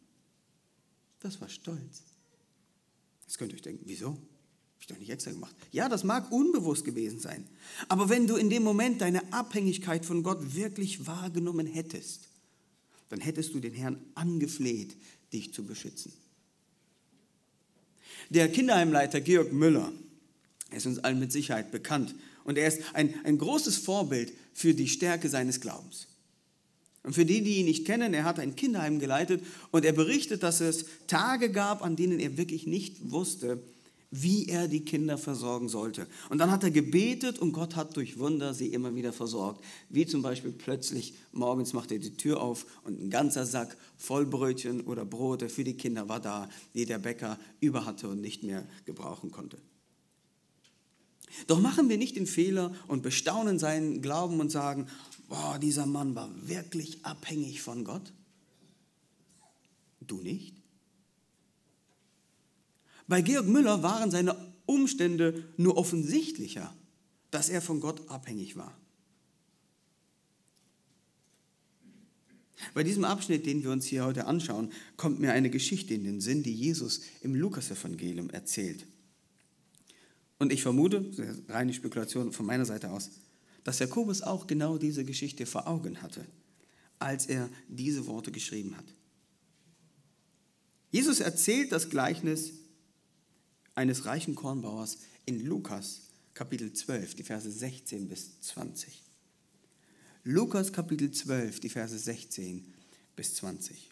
Das 1.20 1.40
war 1.40 1.48
Stolz. 1.48 2.02
Jetzt 3.22 3.38
könnt 3.38 3.52
ihr 3.52 3.56
euch 3.56 3.62
denken, 3.62 3.84
wieso? 3.86 4.08
Habe 4.08 4.20
ich 4.80 4.86
doch 4.86 4.98
nicht 4.98 5.10
extra 5.10 5.32
gemacht. 5.32 5.54
Ja, 5.72 5.88
das 5.88 6.04
mag 6.04 6.32
unbewusst 6.32 6.84
gewesen 6.84 7.20
sein. 7.20 7.46
Aber 7.88 8.08
wenn 8.08 8.26
du 8.26 8.36
in 8.36 8.48
dem 8.48 8.62
Moment 8.62 9.00
deine 9.00 9.32
Abhängigkeit 9.32 10.06
von 10.06 10.22
Gott 10.22 10.54
wirklich 10.54 11.06
wahrgenommen 11.06 11.66
hättest, 11.66 12.27
dann 13.08 13.20
hättest 13.20 13.54
du 13.54 13.60
den 13.60 13.74
Herrn 13.74 13.98
angefleht, 14.14 14.96
dich 15.32 15.52
zu 15.52 15.64
beschützen. 15.64 16.12
Der 18.30 18.50
Kinderheimleiter 18.50 19.20
Georg 19.20 19.52
Müller 19.52 19.92
ist 20.70 20.86
uns 20.86 20.98
allen 20.98 21.18
mit 21.18 21.32
Sicherheit 21.32 21.70
bekannt 21.70 22.14
und 22.44 22.58
er 22.58 22.68
ist 22.68 22.82
ein, 22.94 23.14
ein 23.24 23.38
großes 23.38 23.78
Vorbild 23.78 24.32
für 24.52 24.74
die 24.74 24.88
Stärke 24.88 25.28
seines 25.28 25.60
Glaubens. 25.60 26.08
Und 27.04 27.14
für 27.14 27.24
die, 27.24 27.42
die 27.42 27.56
ihn 27.56 27.66
nicht 27.66 27.86
kennen, 27.86 28.12
er 28.12 28.24
hat 28.24 28.38
ein 28.38 28.56
Kinderheim 28.56 28.98
geleitet 28.98 29.42
und 29.70 29.84
er 29.84 29.92
berichtet, 29.92 30.42
dass 30.42 30.60
es 30.60 30.84
Tage 31.06 31.50
gab, 31.50 31.82
an 31.82 31.96
denen 31.96 32.20
er 32.20 32.36
wirklich 32.36 32.66
nicht 32.66 33.10
wusste, 33.10 33.62
wie 34.10 34.46
er 34.46 34.68
die 34.68 34.84
Kinder 34.84 35.18
versorgen 35.18 35.68
sollte. 35.68 36.06
Und 36.30 36.38
dann 36.38 36.50
hat 36.50 36.64
er 36.64 36.70
gebetet 36.70 37.38
und 37.38 37.52
Gott 37.52 37.76
hat 37.76 37.96
durch 37.96 38.18
Wunder 38.18 38.54
sie 38.54 38.68
immer 38.68 38.94
wieder 38.94 39.12
versorgt. 39.12 39.62
Wie 39.90 40.06
zum 40.06 40.22
Beispiel 40.22 40.52
plötzlich 40.52 41.14
morgens 41.32 41.74
macht 41.74 41.92
er 41.92 41.98
die 41.98 42.16
Tür 42.16 42.40
auf 42.40 42.66
und 42.84 43.00
ein 43.00 43.10
ganzer 43.10 43.44
Sack 43.44 43.76
voll 43.98 44.24
Brötchen 44.24 44.80
oder 44.82 45.04
Brote 45.04 45.48
für 45.48 45.64
die 45.64 45.76
Kinder 45.76 46.08
war 46.08 46.20
da, 46.20 46.48
die 46.74 46.86
der 46.86 46.98
Bäcker 46.98 47.38
über 47.60 47.84
hatte 47.84 48.08
und 48.08 48.20
nicht 48.20 48.42
mehr 48.42 48.66
gebrauchen 48.86 49.30
konnte. 49.30 49.58
Doch 51.46 51.60
machen 51.60 51.90
wir 51.90 51.98
nicht 51.98 52.16
den 52.16 52.26
Fehler 52.26 52.74
und 52.86 53.02
bestaunen 53.02 53.58
seinen 53.58 54.00
Glauben 54.00 54.40
und 54.40 54.50
sagen, 54.50 54.86
boah, 55.28 55.58
dieser 55.58 55.84
Mann 55.84 56.14
war 56.14 56.30
wirklich 56.48 57.04
abhängig 57.04 57.60
von 57.60 57.84
Gott. 57.84 58.12
Du 60.00 60.22
nicht? 60.22 60.57
Bei 63.08 63.22
Georg 63.22 63.46
Müller 63.46 63.82
waren 63.82 64.10
seine 64.10 64.36
Umstände 64.66 65.44
nur 65.56 65.78
offensichtlicher, 65.78 66.74
dass 67.30 67.48
er 67.48 67.62
von 67.62 67.80
Gott 67.80 68.08
abhängig 68.10 68.54
war. 68.54 68.78
Bei 72.74 72.82
diesem 72.82 73.04
Abschnitt, 73.04 73.46
den 73.46 73.62
wir 73.62 73.70
uns 73.70 73.86
hier 73.86 74.04
heute 74.04 74.26
anschauen, 74.26 74.72
kommt 74.96 75.20
mir 75.20 75.32
eine 75.32 75.48
Geschichte 75.48 75.94
in 75.94 76.04
den 76.04 76.20
Sinn, 76.20 76.42
die 76.42 76.54
Jesus 76.54 77.00
im 77.22 77.34
Lukasevangelium 77.34 78.30
erzählt. 78.30 78.86
Und 80.38 80.52
ich 80.52 80.62
vermute, 80.62 81.10
reine 81.48 81.72
Spekulation 81.72 82.32
von 82.32 82.46
meiner 82.46 82.66
Seite 82.66 82.90
aus, 82.90 83.10
dass 83.64 83.78
Jakobus 83.78 84.22
auch 84.22 84.46
genau 84.46 84.76
diese 84.76 85.04
Geschichte 85.04 85.46
vor 85.46 85.66
Augen 85.66 86.02
hatte, 86.02 86.26
als 86.98 87.26
er 87.26 87.48
diese 87.68 88.06
Worte 88.06 88.32
geschrieben 88.32 88.76
hat. 88.76 88.86
Jesus 90.90 91.20
erzählt 91.20 91.72
das 91.72 91.90
Gleichnis 91.90 92.52
eines 93.78 94.06
reichen 94.06 94.34
Kornbauers 94.34 94.98
in 95.24 95.46
Lukas 95.46 96.00
Kapitel 96.34 96.72
12, 96.72 97.14
die 97.14 97.22
Verse 97.22 97.48
16 97.48 98.08
bis 98.08 98.40
20. 98.40 99.04
Lukas 100.24 100.72
Kapitel 100.72 101.12
12, 101.12 101.60
die 101.60 101.68
Verse 101.68 101.96
16 101.96 102.74
bis 103.14 103.36
20. 103.36 103.88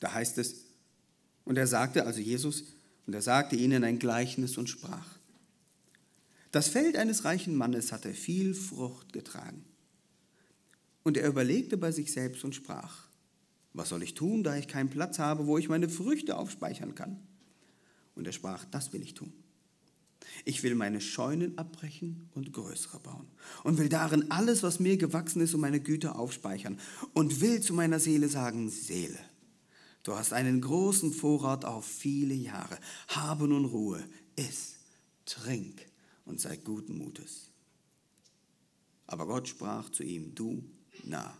Da 0.00 0.12
heißt 0.12 0.36
es, 0.36 0.66
und 1.46 1.56
er 1.56 1.66
sagte, 1.66 2.04
also 2.04 2.20
Jesus, 2.20 2.64
und 3.06 3.14
er 3.14 3.22
sagte 3.22 3.56
ihnen 3.56 3.84
ein 3.84 3.98
Gleichnis 3.98 4.58
und 4.58 4.68
sprach, 4.68 5.18
das 6.52 6.68
Feld 6.68 6.96
eines 6.96 7.24
reichen 7.24 7.56
Mannes 7.56 7.90
hatte 7.90 8.12
viel 8.12 8.54
Frucht 8.54 9.14
getragen. 9.14 9.64
Und 11.04 11.16
er 11.16 11.28
überlegte 11.28 11.78
bei 11.78 11.90
sich 11.90 12.12
selbst 12.12 12.44
und 12.44 12.54
sprach, 12.54 13.08
was 13.72 13.88
soll 13.88 14.02
ich 14.02 14.12
tun, 14.12 14.44
da 14.44 14.56
ich 14.56 14.68
keinen 14.68 14.90
Platz 14.90 15.18
habe, 15.18 15.46
wo 15.46 15.56
ich 15.56 15.70
meine 15.70 15.88
Früchte 15.88 16.36
aufspeichern 16.36 16.94
kann? 16.94 17.18
Und 18.16 18.26
er 18.26 18.32
sprach, 18.32 18.64
das 18.64 18.92
will 18.92 19.02
ich 19.02 19.14
tun. 19.14 19.32
Ich 20.44 20.62
will 20.62 20.74
meine 20.74 21.00
Scheunen 21.00 21.56
abbrechen 21.58 22.28
und 22.34 22.52
größere 22.52 22.98
bauen 22.98 23.28
und 23.62 23.78
will 23.78 23.88
darin 23.88 24.30
alles, 24.30 24.62
was 24.62 24.80
mir 24.80 24.96
gewachsen 24.96 25.40
ist, 25.40 25.54
um 25.54 25.60
meine 25.60 25.80
Güter 25.80 26.18
aufspeichern 26.18 26.80
und 27.14 27.40
will 27.40 27.60
zu 27.60 27.74
meiner 27.74 28.00
Seele 28.00 28.28
sagen, 28.28 28.68
Seele, 28.68 29.18
du 30.02 30.14
hast 30.14 30.32
einen 30.32 30.60
großen 30.60 31.12
Vorrat 31.12 31.64
auf 31.64 31.86
viele 31.86 32.34
Jahre, 32.34 32.78
habe 33.08 33.46
nun 33.46 33.66
Ruhe, 33.66 34.02
iss, 34.34 34.76
trink 35.26 35.86
und 36.24 36.40
sei 36.40 36.56
guten 36.56 36.96
Mutes. 36.98 37.50
Aber 39.06 39.26
Gott 39.26 39.48
sprach 39.48 39.90
zu 39.90 40.02
ihm, 40.02 40.34
du 40.34 40.64
nah. 41.04 41.36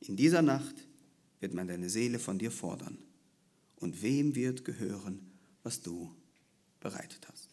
In 0.00 0.16
dieser 0.16 0.42
Nacht 0.42 0.74
wird 1.40 1.54
man 1.54 1.66
deine 1.66 1.90
Seele 1.90 2.18
von 2.18 2.38
dir 2.38 2.50
fordern. 2.50 2.98
Und 3.76 4.02
wem 4.02 4.34
wird 4.34 4.64
gehören, 4.64 5.33
was 5.64 5.82
du 5.82 6.14
bereitet 6.78 7.26
hast? 7.28 7.48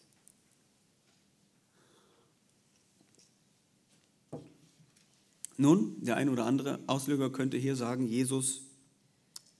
Nun, 5.56 6.02
der 6.02 6.16
ein 6.16 6.28
oder 6.28 6.46
andere 6.46 6.80
Ausleger 6.86 7.30
könnte 7.30 7.56
hier 7.56 7.76
sagen, 7.76 8.06
Jesus 8.06 8.62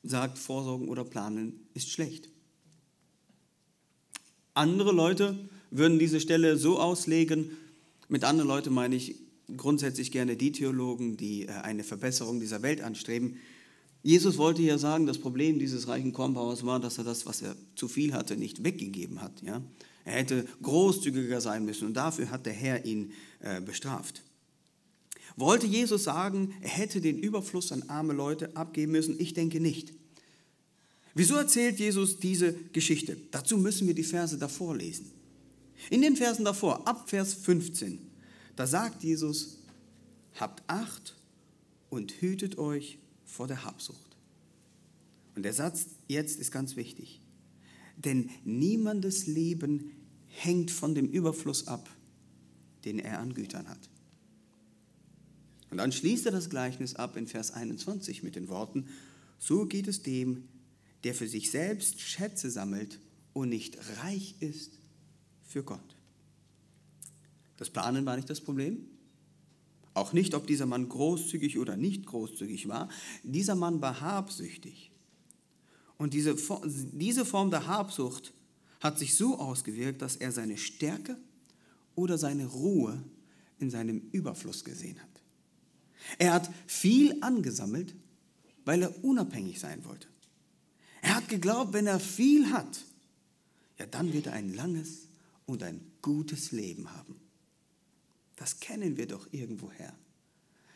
sagt, 0.02 0.38
Vorsorgen 0.38 0.88
oder 0.88 1.04
Planen 1.04 1.66
ist 1.75 1.90
schlecht. 1.90 2.28
Andere 4.54 4.92
Leute 4.92 5.38
würden 5.71 5.99
diese 5.99 6.21
Stelle 6.21 6.56
so 6.56 6.78
auslegen, 6.78 7.56
mit 8.09 8.25
anderen 8.25 8.49
Leuten 8.49 8.75
meine 8.75 8.97
ich 8.97 9.16
grundsätzlich 9.56 10.11
gerne 10.11 10.37
die 10.37 10.52
Theologen, 10.52 11.16
die 11.16 11.47
äh, 11.47 11.50
eine 11.50 11.85
Verbesserung 11.85 12.40
dieser 12.40 12.62
Welt 12.62 12.82
anstreben. 12.82 13.38
Jesus 14.02 14.37
wollte 14.37 14.62
ja 14.62 14.78
sagen, 14.78 15.06
das 15.06 15.18
Problem 15.18 15.59
dieses 15.59 15.87
reichen 15.87 16.12
Kornbauers 16.12 16.66
war, 16.66 16.80
dass 16.80 16.99
er 16.99 17.04
das, 17.04 17.25
was 17.25 17.40
er 17.42 17.54
zu 17.76 17.87
viel 17.87 18.12
hatte, 18.12 18.37
nicht 18.37 18.64
weggegeben 18.64 19.21
hat. 19.23 19.42
Ja? 19.42 19.62
Er 20.04 20.12
hätte 20.14 20.47
großzügiger 20.61 21.40
sein 21.40 21.64
müssen 21.64 21.87
und 21.87 21.94
dafür 21.94 22.30
hat 22.30 22.47
der 22.47 22.52
Herr 22.52 22.85
ihn 22.85 23.12
äh, 23.40 23.61
bestraft. 23.61 24.23
Wollte 25.37 25.66
Jesus 25.66 26.04
sagen, 26.04 26.52
er 26.61 26.68
hätte 26.68 27.00
den 27.00 27.18
Überfluss 27.18 27.73
an 27.73 27.85
arme 27.88 28.12
Leute 28.12 28.56
abgeben 28.56 28.92
müssen? 28.92 29.18
Ich 29.18 29.35
denke 29.35 29.61
nicht. 29.61 29.92
Wieso 31.14 31.37
erzählt 31.37 31.78
Jesus 31.78 32.18
diese 32.18 32.54
Geschichte? 32.73 33.16
Dazu 33.30 33.56
müssen 33.56 33.87
wir 33.87 33.94
die 33.94 34.02
Verse 34.02 34.37
davor 34.37 34.76
lesen. 34.76 35.11
In 35.90 36.02
den 36.02 36.16
Versen 36.16 36.44
davor, 36.44 36.87
ab 36.87 37.09
Vers 37.09 37.35
15, 37.35 37.99
da 38.56 38.66
sagt 38.66 39.02
Jesus, 39.02 39.59
habt 40.38 40.62
Acht 40.66 41.16
und 41.90 42.12
hütet 42.21 42.59
euch 42.59 42.99
vor 43.33 43.49
der 43.49 43.65
Habsucht. 43.65 44.17
Und 45.35 45.43
der 45.43 45.55
Satz 45.55 45.87
jetzt 46.07 46.39
ist 46.39 46.53
ganz 46.53 46.77
wichtig. 46.77 47.21
Denn 47.97 48.31
niemandes 48.45 49.27
Leben 49.27 49.93
hängt 50.29 50.71
von 50.71 50.95
dem 50.95 51.09
Überfluss 51.09 51.67
ab, 51.67 51.89
den 52.85 52.99
er 52.99 53.19
an 53.19 53.35
Gütern 53.35 53.69
hat. 53.69 53.89
Und 55.71 55.78
dann 55.78 55.93
schließt 55.93 56.26
er 56.26 56.33
das 56.33 56.50
Gleichnis 56.50 56.95
ab 56.95 57.17
in 57.17 57.26
Vers 57.26 57.52
21 57.52 58.23
mit 58.23 58.37
den 58.37 58.49
Worten, 58.49 58.89
so 59.39 59.67
geht 59.67 59.89
es 59.89 60.02
dem, 60.02 60.49
der 61.04 61.15
für 61.15 61.26
sich 61.26 61.50
selbst 61.50 62.00
Schätze 62.00 62.50
sammelt 62.50 63.00
und 63.33 63.49
nicht 63.49 63.78
reich 64.02 64.37
ist 64.41 64.78
für 65.43 65.63
Gott. 65.63 65.97
Das 67.56 67.71
Planen 67.71 68.04
war 68.04 68.17
nicht 68.17 68.28
das 68.28 68.41
Problem. 68.41 68.87
Auch 69.95 70.13
nicht, 70.13 70.35
ob 70.35 70.47
dieser 70.47 70.67
Mann 70.67 70.89
großzügig 70.89 71.59
oder 71.59 71.76
nicht 71.76 72.07
großzügig 72.07 72.69
war. 72.69 72.89
Dieser 73.23 73.55
Mann 73.55 73.81
war 73.83 74.00
habsüchtig. 74.00 74.91
Und 75.99 76.15
diese, 76.15 76.37
diese 76.93 77.25
Form 77.25 77.50
der 77.50 77.67
Habsucht 77.67 78.33
hat 78.81 78.99
sich 78.99 79.15
so 79.15 79.39
ausgewirkt, 79.39 80.02
dass 80.02 80.17
er 80.17 80.33
seine 80.33 80.57
Stärke 80.57 81.17
oder 81.95 82.19
seine 82.19 82.47
Ruhe 82.47 83.02
in 83.59 83.71
seinem 83.71 84.02
Überfluss 84.11 84.65
gesehen 84.65 84.99
hat. 85.00 85.09
Er 86.19 86.33
hat 86.33 86.50
viel 86.67 87.17
angesammelt, 87.21 87.95
weil 88.65 88.83
er 88.83 89.05
unabhängig 89.05 89.61
sein 89.61 89.85
wollte. 89.85 90.09
Er 91.00 91.17
hat 91.17 91.28
geglaubt, 91.28 91.73
wenn 91.73 91.87
er 91.87 92.00
viel 92.00 92.50
hat, 92.50 92.85
ja, 93.78 93.87
dann 93.87 94.13
wird 94.13 94.26
er 94.26 94.33
ein 94.33 94.55
langes 94.55 95.09
und 95.47 95.63
ein 95.63 95.81
gutes 96.00 96.52
Leben 96.52 96.91
haben. 96.93 97.17
Das 98.43 98.59
kennen 98.59 98.97
wir 98.97 99.07
doch 99.07 99.28
irgendwoher. 99.31 99.95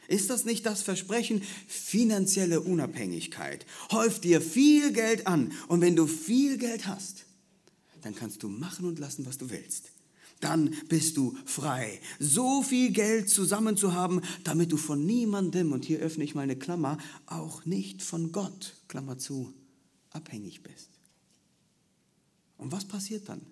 Ist 0.06 0.30
das 0.30 0.44
nicht 0.44 0.64
das 0.66 0.82
Versprechen 0.82 1.42
finanzielle 1.66 2.60
Unabhängigkeit? 2.60 3.66
Häuf 3.90 4.20
dir 4.20 4.40
viel 4.40 4.92
Geld 4.92 5.26
an 5.26 5.50
und 5.66 5.80
wenn 5.80 5.96
du 5.96 6.06
viel 6.06 6.58
Geld 6.58 6.86
hast, 6.86 7.24
dann 8.02 8.14
kannst 8.14 8.44
du 8.44 8.48
machen 8.48 8.86
und 8.86 9.00
lassen, 9.00 9.26
was 9.26 9.36
du 9.36 9.50
willst. 9.50 9.90
Dann 10.38 10.76
bist 10.88 11.16
du 11.16 11.36
frei, 11.44 12.00
so 12.20 12.62
viel 12.62 12.92
Geld 12.92 13.28
zusammen 13.28 13.76
zu 13.76 13.94
haben, 13.94 14.20
damit 14.44 14.70
du 14.70 14.76
von 14.76 15.04
niemandem, 15.04 15.72
und 15.72 15.84
hier 15.84 15.98
öffne 15.98 16.22
ich 16.22 16.36
mal 16.36 16.42
eine 16.42 16.54
Klammer, 16.54 16.98
auch 17.26 17.64
nicht 17.64 18.00
von 18.00 18.30
Gott, 18.30 18.76
Klammer 18.86 19.18
zu, 19.18 19.52
abhängig 20.10 20.62
bist. 20.62 20.90
Und 22.58 22.70
was 22.70 22.84
passiert 22.84 23.28
dann? 23.28 23.44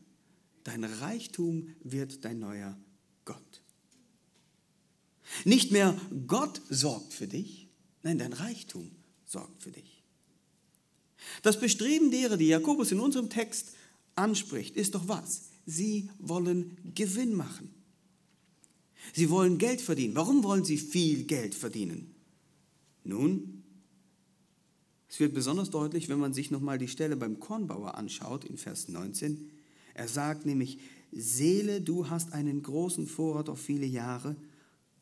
Dein 0.62 0.84
Reichtum 0.84 1.74
wird 1.82 2.24
dein 2.24 2.38
neuer 2.38 2.78
Gott. 3.24 3.63
Nicht 5.44 5.72
mehr 5.72 5.98
Gott 6.26 6.60
sorgt 6.68 7.12
für 7.12 7.26
dich, 7.26 7.68
nein, 8.02 8.18
dein 8.18 8.32
Reichtum 8.32 8.90
sorgt 9.24 9.62
für 9.62 9.70
dich. 9.70 10.02
Das 11.42 11.58
Bestreben 11.58 12.10
derer, 12.10 12.36
die 12.36 12.48
Jakobus 12.48 12.92
in 12.92 13.00
unserem 13.00 13.30
Text 13.30 13.72
anspricht, 14.14 14.76
ist 14.76 14.94
doch 14.94 15.08
was? 15.08 15.48
Sie 15.66 16.10
wollen 16.18 16.76
Gewinn 16.94 17.34
machen. 17.34 17.70
Sie 19.12 19.30
wollen 19.30 19.58
Geld 19.58 19.80
verdienen. 19.80 20.14
Warum 20.14 20.42
wollen 20.44 20.64
sie 20.64 20.78
viel 20.78 21.24
Geld 21.24 21.54
verdienen? 21.54 22.14
Nun, 23.04 23.62
es 25.08 25.20
wird 25.20 25.34
besonders 25.34 25.70
deutlich, 25.70 26.08
wenn 26.08 26.18
man 26.18 26.34
sich 26.34 26.50
nochmal 26.50 26.78
die 26.78 26.88
Stelle 26.88 27.16
beim 27.16 27.38
Kornbauer 27.38 27.94
anschaut 27.94 28.44
in 28.44 28.56
Vers 28.56 28.88
19. 28.88 29.50
Er 29.94 30.08
sagt 30.08 30.46
nämlich, 30.46 30.78
Seele, 31.12 31.80
du 31.80 32.08
hast 32.10 32.32
einen 32.32 32.62
großen 32.62 33.06
Vorrat 33.06 33.48
auf 33.48 33.60
viele 33.60 33.86
Jahre, 33.86 34.34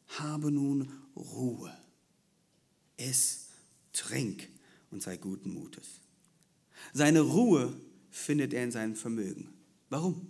habe 0.08 0.50
nun 0.50 0.92
Ruhe. 1.16 1.72
Iss, 2.96 3.48
trink 3.92 4.48
und 4.90 5.02
sei 5.02 5.16
guten 5.16 5.52
Mutes. 5.52 6.00
Seine 6.92 7.20
Ruhe 7.20 7.74
findet 8.10 8.52
er 8.52 8.64
in 8.64 8.72
seinem 8.72 8.96
Vermögen. 8.96 9.48
Warum? 9.88 10.28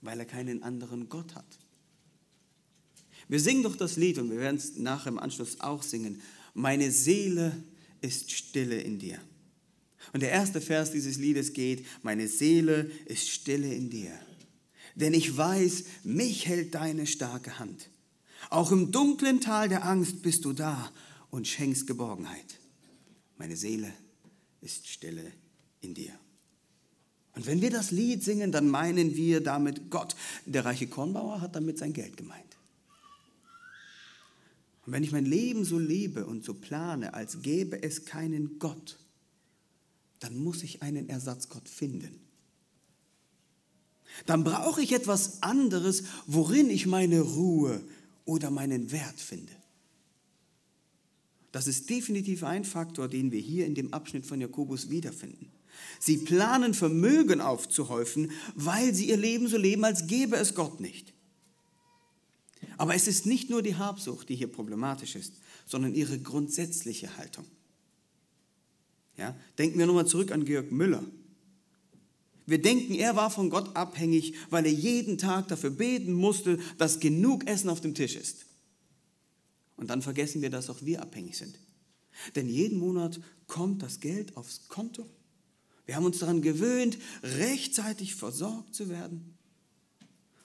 Weil 0.00 0.20
er 0.20 0.26
keinen 0.26 0.62
anderen 0.62 1.08
Gott 1.08 1.34
hat. 1.34 1.58
Wir 3.28 3.40
singen 3.40 3.62
doch 3.62 3.76
das 3.76 3.96
Lied 3.96 4.18
und 4.18 4.30
wir 4.30 4.38
werden 4.38 4.56
es 4.56 4.76
nachher 4.76 5.08
im 5.08 5.18
Anschluss 5.18 5.60
auch 5.60 5.82
singen. 5.82 6.20
Meine 6.54 6.92
Seele 6.92 7.64
ist 8.00 8.30
stille 8.30 8.80
in 8.80 8.98
dir. 8.98 9.18
Und 10.12 10.22
der 10.22 10.30
erste 10.30 10.60
Vers 10.60 10.92
dieses 10.92 11.16
Liedes 11.16 11.52
geht, 11.52 11.84
meine 12.02 12.28
Seele 12.28 12.90
ist 13.06 13.28
stille 13.28 13.72
in 13.74 13.90
dir. 13.90 14.12
Denn 14.94 15.12
ich 15.12 15.36
weiß, 15.36 15.84
mich 16.04 16.46
hält 16.46 16.74
deine 16.74 17.06
starke 17.06 17.58
Hand. 17.58 17.90
Auch 18.50 18.72
im 18.72 18.92
dunklen 18.92 19.40
Tal 19.40 19.68
der 19.68 19.84
Angst 19.84 20.22
bist 20.22 20.44
du 20.44 20.52
da 20.52 20.90
und 21.30 21.48
schenkst 21.48 21.86
Geborgenheit. 21.86 22.58
Meine 23.38 23.56
Seele 23.56 23.92
ist 24.60 24.88
stille 24.88 25.32
in 25.80 25.94
dir. 25.94 26.12
Und 27.34 27.46
wenn 27.46 27.60
wir 27.60 27.70
das 27.70 27.90
Lied 27.90 28.24
singen, 28.24 28.50
dann 28.50 28.68
meinen 28.68 29.14
wir 29.14 29.42
damit 29.42 29.90
Gott. 29.90 30.16
Der 30.46 30.64
reiche 30.64 30.86
Kornbauer 30.86 31.42
hat 31.42 31.54
damit 31.54 31.78
sein 31.78 31.92
Geld 31.92 32.16
gemeint. 32.16 32.56
Und 34.86 34.92
wenn 34.92 35.02
ich 35.02 35.12
mein 35.12 35.26
Leben 35.26 35.64
so 35.64 35.78
lebe 35.78 36.24
und 36.24 36.44
so 36.44 36.54
plane, 36.54 37.12
als 37.12 37.42
gäbe 37.42 37.82
es 37.82 38.04
keinen 38.04 38.58
Gott, 38.58 38.96
dann 40.20 40.38
muss 40.38 40.62
ich 40.62 40.80
einen 40.80 41.08
Ersatzgott 41.08 41.68
finden. 41.68 42.20
Dann 44.24 44.44
brauche 44.44 44.80
ich 44.80 44.92
etwas 44.92 45.42
anderes, 45.42 46.04
worin 46.26 46.70
ich 46.70 46.86
meine 46.86 47.20
Ruhe 47.20 47.82
oder 48.26 48.50
meinen 48.50 48.92
Wert 48.92 49.18
finde. 49.18 49.52
Das 51.52 51.66
ist 51.66 51.88
definitiv 51.88 52.44
ein 52.44 52.64
Faktor, 52.64 53.08
den 53.08 53.32
wir 53.32 53.40
hier 53.40 53.64
in 53.64 53.74
dem 53.74 53.94
Abschnitt 53.94 54.26
von 54.26 54.40
Jakobus 54.42 54.90
wiederfinden. 54.90 55.50
Sie 55.98 56.18
planen 56.18 56.74
Vermögen 56.74 57.40
aufzuhäufen, 57.40 58.30
weil 58.54 58.94
sie 58.94 59.08
ihr 59.08 59.16
Leben 59.16 59.48
so 59.48 59.56
leben, 59.56 59.84
als 59.84 60.06
gäbe 60.06 60.36
es 60.36 60.54
Gott 60.54 60.80
nicht. 60.80 61.14
Aber 62.76 62.94
es 62.94 63.06
ist 63.06 63.24
nicht 63.24 63.48
nur 63.48 63.62
die 63.62 63.76
Habsucht, 63.76 64.28
die 64.28 64.36
hier 64.36 64.52
problematisch 64.52 65.16
ist, 65.16 65.34
sondern 65.64 65.94
ihre 65.94 66.18
grundsätzliche 66.18 67.16
Haltung. 67.16 67.46
Ja? 69.16 69.34
Denken 69.58 69.78
wir 69.78 69.86
nochmal 69.86 70.06
zurück 70.06 70.32
an 70.32 70.44
Georg 70.44 70.70
Müller. 70.72 71.04
Wir 72.46 72.62
denken, 72.62 72.94
er 72.94 73.16
war 73.16 73.30
von 73.30 73.50
Gott 73.50 73.74
abhängig, 73.76 74.34
weil 74.50 74.64
er 74.66 74.72
jeden 74.72 75.18
Tag 75.18 75.48
dafür 75.48 75.70
beten 75.70 76.12
musste, 76.12 76.58
dass 76.78 77.00
genug 77.00 77.46
Essen 77.48 77.68
auf 77.68 77.80
dem 77.80 77.94
Tisch 77.94 78.14
ist. 78.14 78.46
Und 79.76 79.90
dann 79.90 80.00
vergessen 80.00 80.42
wir, 80.42 80.50
dass 80.50 80.70
auch 80.70 80.82
wir 80.82 81.02
abhängig 81.02 81.36
sind. 81.36 81.58
Denn 82.34 82.48
jeden 82.48 82.78
Monat 82.78 83.20
kommt 83.46 83.82
das 83.82 84.00
Geld 84.00 84.36
aufs 84.36 84.68
Konto. 84.68 85.06
Wir 85.86 85.96
haben 85.96 86.06
uns 86.06 86.18
daran 86.18 86.40
gewöhnt, 86.40 86.98
rechtzeitig 87.22 88.14
versorgt 88.14 88.74
zu 88.74 88.88
werden. 88.88 89.36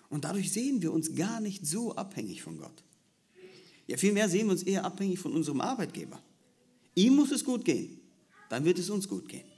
Und 0.09 0.25
dadurch 0.25 0.51
sehen 0.51 0.81
wir 0.81 0.91
uns 0.91 1.15
gar 1.15 1.39
nicht 1.39 1.65
so 1.65 1.95
abhängig 1.95 2.41
von 2.41 2.57
Gott. 2.57 2.83
Ja, 3.87 3.97
vielmehr 3.97 4.27
sehen 4.27 4.47
wir 4.47 4.53
uns 4.53 4.63
eher 4.63 4.85
abhängig 4.85 5.19
von 5.19 5.33
unserem 5.33 5.61
Arbeitgeber. 5.61 6.21
Ihm 6.95 7.15
muss 7.15 7.31
es 7.31 7.43
gut 7.43 7.63
gehen, 7.63 7.99
dann 8.49 8.65
wird 8.65 8.79
es 8.79 8.89
uns 8.89 9.07
gut 9.07 9.29
gehen. 9.29 9.50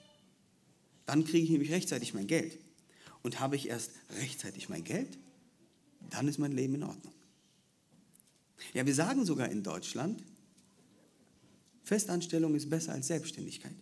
Dann 1.06 1.26
kriege 1.26 1.44
ich 1.44 1.50
nämlich 1.50 1.72
rechtzeitig 1.72 2.14
mein 2.14 2.28
Geld. 2.28 2.60
Und 3.22 3.40
habe 3.40 3.56
ich 3.56 3.70
erst 3.70 3.92
rechtzeitig 4.20 4.70
mein 4.70 4.84
Geld, 4.84 5.18
dann 6.10 6.28
ist 6.28 6.40
mein 6.40 6.52
Leben 6.52 6.76
in 6.76 6.84
Ordnung. 6.84 7.14
Ja, 8.74 8.86
wir 8.86 8.94
sagen 8.94 9.26
sogar 9.26 9.50
in 9.50 9.64
Deutschland, 9.64 10.24
Festanstellung 11.84 12.56
ist 12.56 12.70
besser 12.70 12.94
als 12.94 13.08
Selbstständigkeit. 13.08 13.76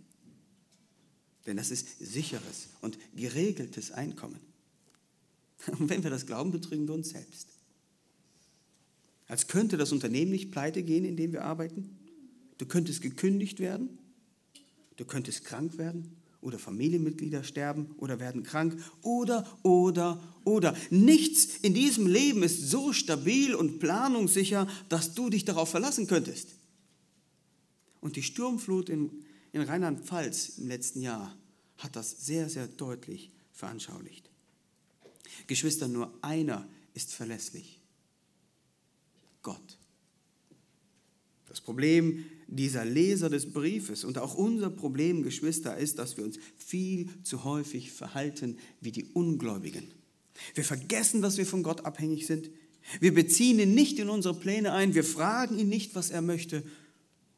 Denn 1.45 1.57
das 1.57 1.71
ist 1.71 1.87
sicheres 1.99 2.69
und 2.81 2.97
geregeltes 3.15 3.91
Einkommen. 3.91 4.39
Und 5.67 5.89
wenn 5.89 6.03
wir 6.03 6.09
das 6.09 6.25
glauben, 6.25 6.51
betrügen 6.51 6.87
wir 6.87 6.95
uns 6.95 7.09
selbst. 7.09 7.47
Als 9.27 9.47
könnte 9.47 9.77
das 9.77 9.91
Unternehmen 9.91 10.31
nicht 10.31 10.51
pleite 10.51 10.83
gehen, 10.83 11.05
in 11.05 11.17
dem 11.17 11.33
wir 11.33 11.43
arbeiten. 11.45 11.97
Du 12.57 12.65
könntest 12.65 13.01
gekündigt 13.01 13.59
werden. 13.59 13.97
Du 14.97 15.05
könntest 15.05 15.45
krank 15.45 15.77
werden 15.77 16.20
oder 16.41 16.57
Familienmitglieder 16.59 17.43
sterben 17.43 17.93
oder 17.97 18.19
werden 18.19 18.43
krank 18.43 18.81
oder, 19.01 19.45
oder, 19.63 20.21
oder. 20.43 20.75
Nichts 20.89 21.57
in 21.61 21.73
diesem 21.73 22.07
Leben 22.07 22.43
ist 22.43 22.69
so 22.69 22.93
stabil 22.93 23.53
und 23.55 23.79
planungssicher, 23.79 24.67
dass 24.89 25.13
du 25.13 25.29
dich 25.29 25.45
darauf 25.45 25.69
verlassen 25.69 26.07
könntest. 26.07 26.49
Und 28.01 28.15
die 28.15 28.23
Sturmflut 28.23 28.89
in, 28.89 29.11
in 29.53 29.61
Rheinland-Pfalz 29.61 30.57
im 30.57 30.67
letzten 30.67 31.01
Jahr 31.01 31.35
hat 31.77 31.95
das 31.95 32.25
sehr, 32.25 32.49
sehr 32.49 32.67
deutlich 32.67 33.31
veranschaulicht. 33.51 34.29
Geschwister, 35.47 35.87
nur 35.87 36.11
einer 36.21 36.67
ist 36.93 37.13
verlässlich. 37.13 37.79
Gott. 39.43 39.77
Das 41.51 41.59
Problem 41.59 42.23
dieser 42.47 42.85
Leser 42.85 43.29
des 43.29 43.51
Briefes 43.51 44.05
und 44.05 44.17
auch 44.17 44.35
unser 44.35 44.69
Problem, 44.69 45.21
Geschwister, 45.21 45.77
ist, 45.77 45.99
dass 45.99 46.15
wir 46.15 46.23
uns 46.23 46.39
viel 46.55 47.09
zu 47.23 47.43
häufig 47.43 47.91
verhalten 47.91 48.57
wie 48.79 48.93
die 48.93 49.03
Ungläubigen. 49.03 49.83
Wir 50.55 50.63
vergessen, 50.63 51.21
dass 51.21 51.37
wir 51.37 51.45
von 51.45 51.61
Gott 51.61 51.83
abhängig 51.83 52.25
sind. 52.25 52.49
Wir 53.01 53.13
beziehen 53.13 53.59
ihn 53.59 53.75
nicht 53.75 53.99
in 53.99 54.07
unsere 54.07 54.33
Pläne 54.33 54.71
ein. 54.71 54.95
Wir 54.95 55.03
fragen 55.03 55.59
ihn 55.59 55.67
nicht, 55.67 55.93
was 55.93 56.09
er 56.09 56.21
möchte. 56.21 56.63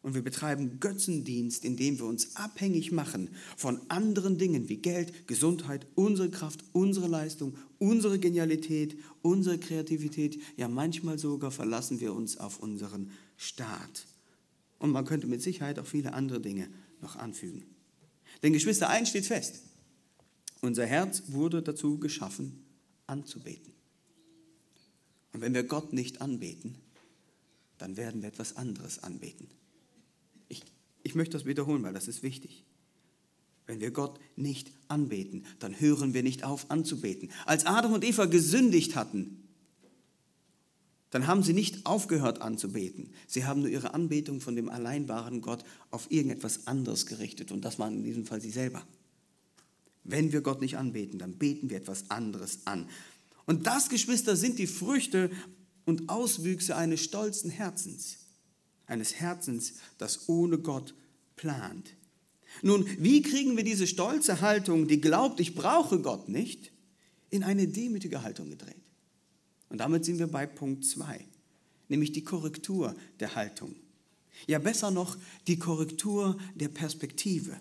Und 0.03 0.13
wir 0.13 0.21
betreiben 0.21 0.79
Götzendienst, 0.79 1.65
indem 1.65 1.97
wir 1.97 2.05
uns 2.05 2.35
abhängig 2.35 2.91
machen 2.91 3.31
von 3.57 3.79
anderen 3.87 4.37
Dingen 4.37 4.69
wie 4.69 4.77
Geld, 4.77 5.27
Gesundheit, 5.27 5.87
unsere 5.95 6.29
Kraft, 6.29 6.63
unsere 6.71 7.07
Leistung, 7.07 7.55
unsere 7.79 8.19
Genialität, 8.19 8.95
unsere 9.23 9.57
Kreativität. 9.57 10.39
Ja, 10.55 10.67
manchmal 10.67 11.17
sogar 11.17 11.49
verlassen 11.49 11.99
wir 11.99 12.13
uns 12.13 12.37
auf 12.37 12.59
unseren 12.59 13.09
Staat. 13.37 14.05
Und 14.79 14.91
man 14.91 15.05
könnte 15.05 15.27
mit 15.27 15.41
Sicherheit 15.41 15.79
auch 15.79 15.85
viele 15.85 16.13
andere 16.13 16.41
Dinge 16.41 16.69
noch 17.01 17.15
anfügen. 17.15 17.65
Denn 18.41 18.53
Geschwister, 18.53 18.89
eins 18.89 19.09
steht 19.09 19.25
fest. 19.25 19.61
Unser 20.61 20.85
Herz 20.85 21.23
wurde 21.27 21.61
dazu 21.61 21.99
geschaffen, 21.99 22.65
anzubeten. 23.07 23.73
Und 25.33 25.41
wenn 25.41 25.53
wir 25.53 25.63
Gott 25.63 25.93
nicht 25.93 26.21
anbeten, 26.21 26.75
dann 27.77 27.97
werden 27.97 28.21
wir 28.21 28.29
etwas 28.29 28.55
anderes 28.55 29.03
anbeten. 29.03 29.47
Ich 31.03 31.15
möchte 31.15 31.33
das 31.33 31.45
wiederholen, 31.45 31.83
weil 31.83 31.93
das 31.93 32.07
ist 32.07 32.23
wichtig. 32.23 32.63
Wenn 33.65 33.81
wir 33.81 33.91
Gott 33.91 34.19
nicht 34.35 34.71
anbeten, 34.87 35.45
dann 35.59 35.79
hören 35.79 36.13
wir 36.13 36.23
nicht 36.23 36.43
auf 36.43 36.71
anzubeten. 36.71 37.29
Als 37.45 37.65
Adam 37.65 37.93
und 37.93 38.03
Eva 38.03 38.25
gesündigt 38.25 38.95
hatten, 38.95 39.42
dann 41.13 41.27
haben 41.27 41.43
sie 41.43 41.53
nicht 41.53 41.85
aufgehört 41.85 42.41
anzubeten. 42.41 43.11
Sie 43.27 43.45
haben 43.45 43.61
nur 43.61 43.69
ihre 43.69 43.93
Anbetung 43.93 44.41
von 44.41 44.55
dem 44.55 44.69
allein 44.69 45.07
wahren 45.07 45.41
Gott 45.41 45.63
auf 45.91 46.11
irgendetwas 46.11 46.67
anderes 46.67 47.05
gerichtet. 47.05 47.51
Und 47.51 47.63
das 47.63 47.79
waren 47.79 47.97
in 47.97 48.03
diesem 48.03 48.25
Fall 48.25 48.41
sie 48.41 48.51
selber. 48.51 48.85
Wenn 50.03 50.33
wir 50.33 50.41
Gott 50.41 50.59
nicht 50.59 50.77
anbeten, 50.77 51.19
dann 51.19 51.37
beten 51.37 51.69
wir 51.69 51.77
etwas 51.77 52.09
anderes 52.09 52.65
an. 52.65 52.89
Und 53.45 53.67
das, 53.67 53.89
Geschwister, 53.89 54.35
sind 54.35 54.59
die 54.59 54.67
Früchte 54.67 55.31
und 55.85 56.09
Auswüchse 56.09 56.75
eines 56.75 57.01
stolzen 57.01 57.49
Herzens 57.49 58.17
eines 58.85 59.15
Herzens, 59.15 59.73
das 59.97 60.27
ohne 60.29 60.57
Gott 60.57 60.93
plant. 61.35 61.95
Nun, 62.61 62.85
wie 62.99 63.21
kriegen 63.21 63.57
wir 63.57 63.63
diese 63.63 63.87
stolze 63.87 64.41
Haltung, 64.41 64.87
die 64.87 65.01
glaubt, 65.01 65.39
ich 65.39 65.55
brauche 65.55 65.99
Gott 65.99 66.29
nicht, 66.29 66.71
in 67.29 67.43
eine 67.43 67.67
demütige 67.67 68.21
Haltung 68.21 68.49
gedreht? 68.49 68.82
Und 69.73 69.79
damit 69.79 70.05
sind 70.05 70.19
wir 70.19 70.27
bei 70.27 70.45
Punkt 70.45 70.85
2, 70.85 71.25
nämlich 71.89 72.11
die 72.11 72.23
Korrektur 72.23 72.95
der 73.19 73.33
Haltung. 73.33 73.73
Ja, 74.45 74.59
besser 74.59 74.91
noch 74.91 75.17
die 75.47 75.57
Korrektur 75.57 76.37
der 76.53 76.67
Perspektive. 76.67 77.59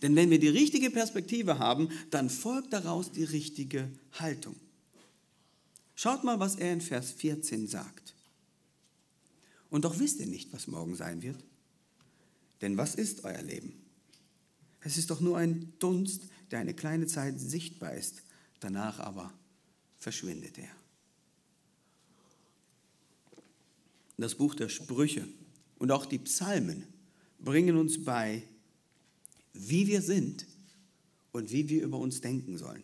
Denn 0.00 0.14
wenn 0.14 0.30
wir 0.30 0.38
die 0.38 0.46
richtige 0.46 0.92
Perspektive 0.92 1.58
haben, 1.58 1.88
dann 2.12 2.30
folgt 2.30 2.72
daraus 2.72 3.10
die 3.10 3.24
richtige 3.24 3.90
Haltung. 4.12 4.54
Schaut 5.96 6.22
mal, 6.22 6.38
was 6.38 6.54
er 6.54 6.72
in 6.72 6.80
Vers 6.80 7.10
14 7.10 7.66
sagt. 7.66 8.14
Und 9.70 9.84
doch 9.84 9.98
wisst 9.98 10.20
ihr 10.20 10.28
nicht, 10.28 10.52
was 10.52 10.68
morgen 10.68 10.94
sein 10.94 11.20
wird. 11.20 11.42
Denn 12.60 12.76
was 12.76 12.94
ist 12.94 13.24
euer 13.24 13.42
Leben? 13.42 13.72
Es 14.82 14.98
ist 14.98 15.10
doch 15.10 15.18
nur 15.18 15.36
ein 15.36 15.72
Dunst, 15.80 16.28
der 16.52 16.60
eine 16.60 16.74
kleine 16.74 17.08
Zeit 17.08 17.40
sichtbar 17.40 17.94
ist, 17.94 18.22
danach 18.60 19.00
aber 19.00 19.34
verschwindet 19.98 20.58
er. 20.58 20.70
Das 24.18 24.34
Buch 24.34 24.54
der 24.54 24.68
Sprüche 24.68 25.26
und 25.78 25.90
auch 25.90 26.06
die 26.06 26.18
Psalmen 26.18 26.84
bringen 27.38 27.76
uns 27.76 28.02
bei, 28.02 28.42
wie 29.52 29.86
wir 29.86 30.00
sind 30.00 30.46
und 31.32 31.52
wie 31.52 31.68
wir 31.68 31.82
über 31.82 31.98
uns 31.98 32.20
denken 32.20 32.56
sollen. 32.56 32.82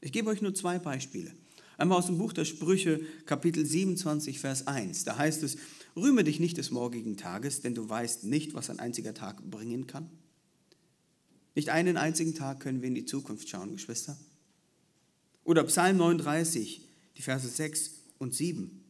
Ich 0.00 0.12
gebe 0.12 0.30
euch 0.30 0.40
nur 0.40 0.54
zwei 0.54 0.78
Beispiele. 0.78 1.32
Einmal 1.76 1.98
aus 1.98 2.06
dem 2.06 2.18
Buch 2.18 2.32
der 2.32 2.44
Sprüche, 2.44 3.00
Kapitel 3.26 3.64
27, 3.64 4.40
Vers 4.40 4.66
1. 4.66 5.04
Da 5.04 5.16
heißt 5.16 5.42
es, 5.42 5.58
Rühme 5.96 6.24
dich 6.24 6.38
nicht 6.38 6.56
des 6.58 6.70
morgigen 6.70 7.16
Tages, 7.16 7.60
denn 7.60 7.74
du 7.74 7.88
weißt 7.88 8.24
nicht, 8.24 8.54
was 8.54 8.70
ein 8.70 8.78
einziger 8.78 9.14
Tag 9.14 9.42
bringen 9.50 9.86
kann. 9.86 10.08
Nicht 11.54 11.70
einen 11.70 11.96
einzigen 11.96 12.34
Tag 12.34 12.60
können 12.60 12.82
wir 12.82 12.88
in 12.88 12.94
die 12.94 13.04
Zukunft 13.04 13.48
schauen, 13.48 13.72
Geschwister. 13.72 14.16
Oder 15.48 15.64
Psalm 15.64 15.96
39, 15.96 16.82
die 17.16 17.22
Verse 17.22 17.48
6 17.48 17.92
und 18.18 18.34
7. 18.34 18.84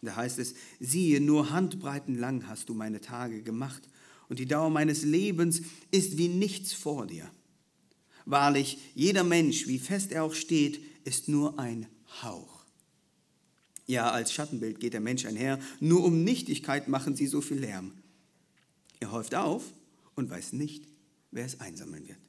Da 0.00 0.14
heißt 0.14 0.38
es, 0.38 0.54
siehe, 0.78 1.20
nur 1.20 1.50
Handbreiten 1.50 2.14
lang 2.14 2.46
hast 2.46 2.68
du 2.68 2.74
meine 2.74 3.00
Tage 3.00 3.42
gemacht 3.42 3.88
und 4.28 4.38
die 4.38 4.46
Dauer 4.46 4.70
meines 4.70 5.02
Lebens 5.02 5.62
ist 5.90 6.18
wie 6.18 6.28
nichts 6.28 6.72
vor 6.72 7.08
dir. 7.08 7.28
Wahrlich, 8.26 8.78
jeder 8.94 9.24
Mensch, 9.24 9.66
wie 9.66 9.80
fest 9.80 10.12
er 10.12 10.22
auch 10.22 10.34
steht, 10.34 10.80
ist 11.02 11.26
nur 11.26 11.58
ein 11.58 11.88
Hauch. 12.22 12.64
Ja, 13.88 14.12
als 14.12 14.32
Schattenbild 14.32 14.78
geht 14.78 14.92
der 14.92 15.00
Mensch 15.00 15.26
einher. 15.26 15.58
Nur 15.80 16.04
um 16.04 16.22
Nichtigkeit 16.22 16.86
machen 16.86 17.16
sie 17.16 17.26
so 17.26 17.40
viel 17.40 17.58
Lärm. 17.58 17.92
Er 19.00 19.10
häuft 19.10 19.34
auf 19.34 19.64
und 20.14 20.30
weiß 20.30 20.52
nicht, 20.52 20.86
wer 21.32 21.44
es 21.44 21.58
einsammeln 21.58 22.06
wird. 22.06 22.20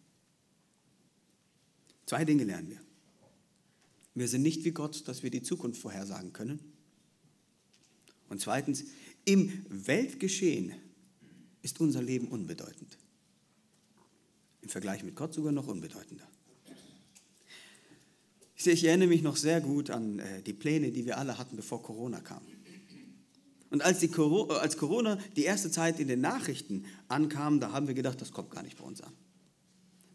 Zwei 2.08 2.26
Dinge 2.26 2.46
lernen 2.46 2.72
wir. 2.72 2.83
Wir 4.16 4.28
sind 4.28 4.44
nicht 4.44 4.64
wie 4.64 4.72
Gott, 4.72 5.08
dass 5.08 5.24
wir 5.24 5.32
die 5.32 5.42
Zukunft 5.42 5.82
vorhersagen 5.82 6.34
können. 6.34 6.60
Und 8.30 8.42
zweitens, 8.42 8.86
im 9.26 9.66
Weltgeschehen 9.70 10.74
ist 11.62 11.80
unser 11.80 12.02
Leben 12.02 12.28
unbedeutend. 12.28 12.98
Im 14.62 14.70
Vergleich 14.70 15.04
mit 15.04 15.16
Gott 15.16 15.34
sogar 15.34 15.52
noch 15.52 15.68
unbedeutender. 15.68 16.28
Ich 18.56 18.84
erinnere 18.84 19.10
mich 19.10 19.24
noch 19.24 19.36
sehr 19.36 19.60
gut 19.60 19.90
an 19.90 20.20
äh, 20.20 20.42
die 20.42 20.54
Pläne, 20.54 20.92
die 20.92 21.06
wir 21.06 21.18
alle 21.18 21.38
hatten, 21.38 21.58
bevor 21.58 21.84
Corona 21.84 22.22
kam. 22.22 22.42
Und 23.72 23.82
als, 23.82 24.00
die, 24.00 24.10
als 24.50 24.78
Corona 24.78 25.18
die 25.36 25.44
erste 25.44 25.70
Zeit 25.72 26.00
in 26.00 26.08
den 26.08 26.22
Nachrichten 26.22 26.86
ankam, 27.08 27.60
da 27.60 27.72
haben 27.72 27.88
wir 27.88 27.94
gedacht, 27.94 28.22
das 28.22 28.32
kommt 28.32 28.52
gar 28.52 28.64
nicht 28.64 28.78
bei 28.78 28.84
uns 28.84 29.02
an. 29.02 29.12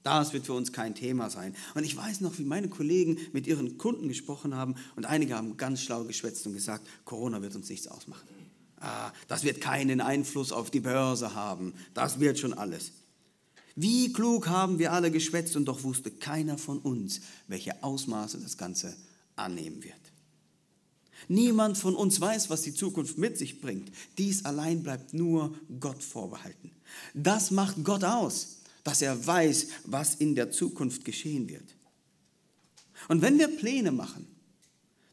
Das 0.03 0.33
wird 0.33 0.47
für 0.47 0.53
uns 0.53 0.73
kein 0.73 0.95
Thema 0.95 1.31
sein. 1.31 1.55
Und 1.75 1.85
ich 1.85 1.97
weiß 1.97 2.21
noch, 2.21 2.39
wie 2.39 2.45
meine 2.45 2.69
Kollegen 2.69 3.19
mit 3.33 3.47
ihren 3.47 3.79
Kunden 3.79 4.09
gesprochen 4.09 4.55
haben 4.55 4.77
und 4.97 5.07
einige 5.07 5.37
haben 5.37 5.57
ganz 5.57 5.83
schlau 5.83 6.05
geschwätzt 6.05 6.47
und 6.47 6.55
gesagt, 6.55 6.87
Corona 7.05 7.43
wird 7.43 7.55
uns 7.57 7.69
nichts 7.69 7.89
ausmachen. 7.89 8.27
Ah, 8.81 9.13
das 9.27 9.43
wird 9.43 9.61
keinen 9.61 10.01
Einfluss 10.01 10.53
auf 10.53 10.71
die 10.71 10.81
Börse 10.81 11.35
haben. 11.35 11.75
Das 11.95 12.21
wird 12.21 12.39
schon 12.39 12.55
alles. 12.55 12.93
Wie 13.75 14.13
klug 14.13 14.49
haben 14.49 14.79
wir 14.79 14.93
alle 14.93 15.11
geschwätzt 15.11 15.57
und 15.57 15.67
doch 15.67 15.83
wusste 15.83 16.11
keiner 16.11 16.59
von 16.59 16.79
uns, 16.79 17.21
welche 17.47 17.83
Ausmaße 17.83 18.39
das 18.39 18.57
Ganze 18.57 18.97
annehmen 19.37 19.83
wird. 19.85 19.95
Niemand 21.29 21.77
von 21.77 21.95
uns 21.95 22.21
weiß, 22.21 22.51
was 22.51 22.63
die 22.63 22.75
Zukunft 22.75 23.19
mit 23.19 23.37
sich 23.37 23.61
bringt. 23.61 23.91
Dies 24.17 24.45
allein 24.45 24.83
bleibt 24.83 25.15
nur 25.15 25.55
Gott 25.81 26.03
vorbehalten. 26.03 26.71
Das 27.15 27.51
macht 27.51 27.85
Gott 27.85 28.05
aus, 28.05 28.58
dass 28.85 29.03
er 29.03 29.27
weiß, 29.27 29.69
was 29.85 30.15
in 30.17 30.35
der 30.35 30.51
Zukunft 30.51 31.05
geschehen 31.05 31.49
wird. 31.49 31.75
Und 33.09 33.23
wenn 33.23 33.39
wir 33.39 33.49
Pläne 33.49 33.93
machen, 33.93 34.27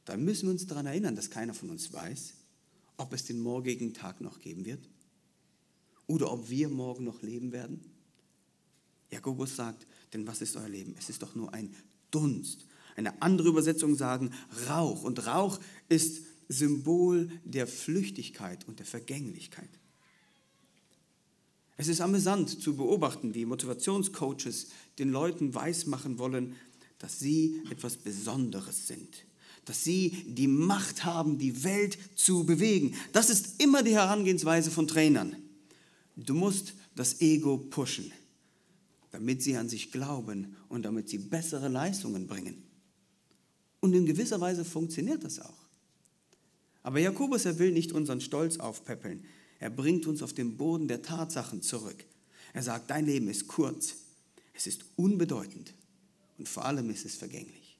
dann 0.06 0.24
müssen 0.24 0.48
wir 0.48 0.52
uns 0.52 0.68
daran 0.68 0.86
erinnern, 0.86 1.16
dass 1.16 1.30
keiner 1.30 1.54
von 1.54 1.70
uns 1.70 1.92
weiß, 1.92 2.34
ob 2.98 3.14
es 3.14 3.26
den 3.26 3.40
morgigen 3.40 3.94
Tag 3.94 4.22
noch 4.22 4.40
geben 4.40 4.66
wird 4.66 4.88
oder 6.08 6.32
ob 6.32 6.50
wir 6.50 6.70
morgen 6.70 7.04
noch 7.04 7.22
leben 7.22 7.52
werden. 7.52 7.82
Jakobus 9.12 9.56
sagt, 9.56 9.88
denn 10.14 10.28
was 10.28 10.42
ist 10.42 10.56
euer 10.56 10.70
Leben? 10.70 10.96
Es 10.98 11.10
ist 11.10 11.22
doch 11.22 11.36
nur 11.36 11.54
ein 11.54 11.76
Dunst 12.12 12.66
eine 12.96 13.22
andere 13.22 13.50
Übersetzung 13.50 13.96
sagen 13.96 14.32
Rauch. 14.70 15.04
Und 15.04 15.26
Rauch 15.28 15.60
ist 15.90 16.24
Symbol 16.48 17.30
der 17.44 17.68
Flüchtigkeit 17.68 18.68
und 18.68 18.80
der 18.80 18.86
Vergänglichkeit. 18.86 19.70
Es 21.78 21.88
ist 21.88 22.02
amüsant 22.02 22.62
zu 22.62 22.76
beobachten, 22.76 23.36
wie 23.36 23.46
Motivationscoaches 23.46 24.68
den 24.98 25.12
Leuten 25.12 25.54
weismachen 25.54 26.20
wollen, 26.20 26.56
dass 27.00 27.20
sie 27.20 27.62
etwas 27.70 27.98
Besonderes 27.98 28.88
sind, 28.88 29.26
dass 29.66 29.84
sie 29.84 30.26
die 30.28 30.48
Macht 30.48 31.04
haben, 31.04 31.38
die 31.38 31.64
Welt 31.64 31.98
zu 32.16 32.46
bewegen. 32.46 32.96
Das 33.12 33.30
ist 33.30 33.62
immer 33.62 33.84
die 33.84 33.96
Herangehensweise 33.96 34.72
von 34.72 34.88
Trainern. 34.88 35.36
Du 36.16 36.34
musst 36.34 36.74
das 36.96 37.20
Ego 37.20 37.58
pushen, 37.58 38.12
damit 39.12 39.44
sie 39.44 39.58
an 39.58 39.68
sich 39.68 39.92
glauben 39.92 40.56
und 40.70 40.84
damit 40.84 41.10
sie 41.10 41.18
bessere 41.18 41.68
Leistungen 41.68 42.28
bringen. 42.28 42.64
Und 43.82 43.94
in 43.94 44.06
gewisser 44.06 44.40
Weise 44.40 44.64
funktioniert 44.64 45.24
das 45.26 45.40
auch. 45.40 45.66
Aber 46.82 47.00
Jakobus, 47.00 47.46
er 47.46 47.60
will 47.60 47.72
nicht 47.72 47.92
unseren 47.92 48.22
Stolz 48.22 48.58
aufpäppeln. 48.58 49.26
Er 49.60 49.70
bringt 49.70 50.06
uns 50.08 50.22
auf 50.22 50.34
den 50.34 50.58
Boden 50.58 50.88
der 50.88 51.02
Tatsachen 51.02 51.62
zurück. 51.62 52.04
Er 52.54 52.64
sagt, 52.64 52.90
dein 52.90 53.06
Leben 53.06 53.28
ist 53.28 53.48
kurz, 53.48 53.96
es 54.54 54.68
ist 54.68 54.86
unbedeutend 54.96 55.74
und 56.38 56.48
vor 56.48 56.66
allem 56.66 56.90
ist 56.90 57.06
es 57.06 57.16
vergänglich. 57.16 57.78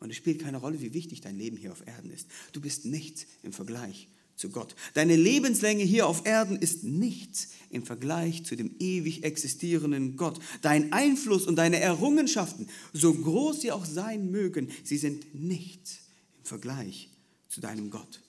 Und 0.00 0.10
es 0.10 0.16
spielt 0.16 0.40
keine 0.40 0.58
Rolle, 0.58 0.80
wie 0.80 0.94
wichtig 0.94 1.20
dein 1.20 1.38
Leben 1.38 1.56
hier 1.56 1.72
auf 1.72 1.86
Erden 1.86 2.10
ist. 2.10 2.26
Du 2.52 2.60
bist 2.60 2.84
nichts 2.84 3.26
im 3.42 3.52
Vergleich 3.52 4.08
zu 4.34 4.50
Gott. 4.50 4.74
Deine 4.94 5.14
Lebenslänge 5.14 5.84
hier 5.84 6.06
auf 6.08 6.26
Erden 6.26 6.56
ist 6.56 6.82
nichts 6.82 7.50
im 7.70 7.84
Vergleich 7.84 8.44
zu 8.44 8.56
dem 8.56 8.74
ewig 8.80 9.22
existierenden 9.22 10.16
Gott. 10.16 10.40
Dein 10.60 10.92
Einfluss 10.92 11.46
und 11.46 11.56
deine 11.56 11.78
Errungenschaften, 11.78 12.68
so 12.92 13.14
groß 13.14 13.60
sie 13.60 13.70
auch 13.70 13.84
sein 13.84 14.30
mögen, 14.30 14.70
sie 14.82 14.96
sind 14.96 15.34
nichts 15.34 15.98
im 16.38 16.44
Vergleich 16.46 17.10
zu 17.48 17.60
deinem 17.60 17.90
Gott. 17.90 18.20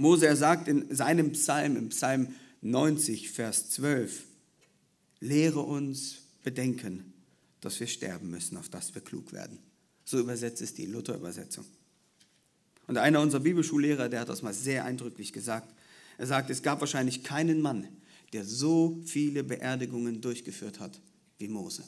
Mose, 0.00 0.26
er 0.26 0.36
sagt 0.36 0.66
in 0.66 0.94
seinem 0.94 1.32
Psalm, 1.32 1.76
im 1.76 1.90
Psalm 1.90 2.34
90, 2.62 3.30
Vers 3.30 3.68
12, 3.68 4.24
lehre 5.20 5.60
uns 5.60 6.22
bedenken, 6.42 7.12
dass 7.60 7.78
wir 7.80 7.86
sterben 7.86 8.30
müssen, 8.30 8.56
auf 8.56 8.70
dass 8.70 8.94
wir 8.94 9.02
klug 9.02 9.34
werden. 9.34 9.58
So 10.06 10.18
übersetzt 10.18 10.62
es 10.62 10.72
die 10.72 10.86
Luther-Übersetzung. 10.86 11.66
Und 12.86 12.96
einer 12.96 13.20
unserer 13.20 13.42
Bibelschullehrer, 13.42 14.08
der 14.08 14.20
hat 14.20 14.30
das 14.30 14.40
mal 14.40 14.54
sehr 14.54 14.86
eindrücklich 14.86 15.34
gesagt. 15.34 15.70
Er 16.16 16.26
sagt, 16.26 16.48
es 16.48 16.62
gab 16.62 16.80
wahrscheinlich 16.80 17.22
keinen 17.22 17.60
Mann, 17.60 17.86
der 18.32 18.46
so 18.46 19.02
viele 19.04 19.44
Beerdigungen 19.44 20.22
durchgeführt 20.22 20.80
hat 20.80 20.98
wie 21.36 21.48
Mose. 21.48 21.84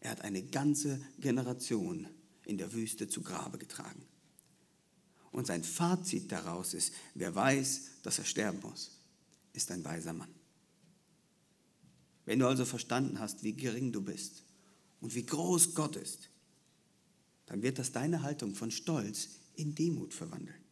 Er 0.00 0.12
hat 0.12 0.20
eine 0.20 0.44
ganze 0.44 1.00
Generation 1.18 2.06
in 2.44 2.58
der 2.58 2.72
Wüste 2.72 3.08
zu 3.08 3.22
Grabe 3.22 3.58
getragen. 3.58 4.04
Und 5.34 5.48
sein 5.48 5.64
Fazit 5.64 6.30
daraus 6.30 6.74
ist, 6.74 6.92
wer 7.14 7.34
weiß, 7.34 8.02
dass 8.04 8.20
er 8.20 8.24
sterben 8.24 8.60
muss, 8.62 8.92
ist 9.52 9.68
ein 9.72 9.84
weiser 9.84 10.12
Mann. 10.12 10.32
Wenn 12.24 12.38
du 12.38 12.46
also 12.46 12.64
verstanden 12.64 13.18
hast, 13.18 13.42
wie 13.42 13.52
gering 13.52 13.90
du 13.90 14.00
bist 14.00 14.44
und 15.00 15.12
wie 15.16 15.26
groß 15.26 15.74
Gott 15.74 15.96
ist, 15.96 16.30
dann 17.46 17.62
wird 17.62 17.80
das 17.80 17.90
deine 17.90 18.22
Haltung 18.22 18.54
von 18.54 18.70
Stolz 18.70 19.30
in 19.56 19.74
Demut 19.74 20.14
verwandeln. 20.14 20.62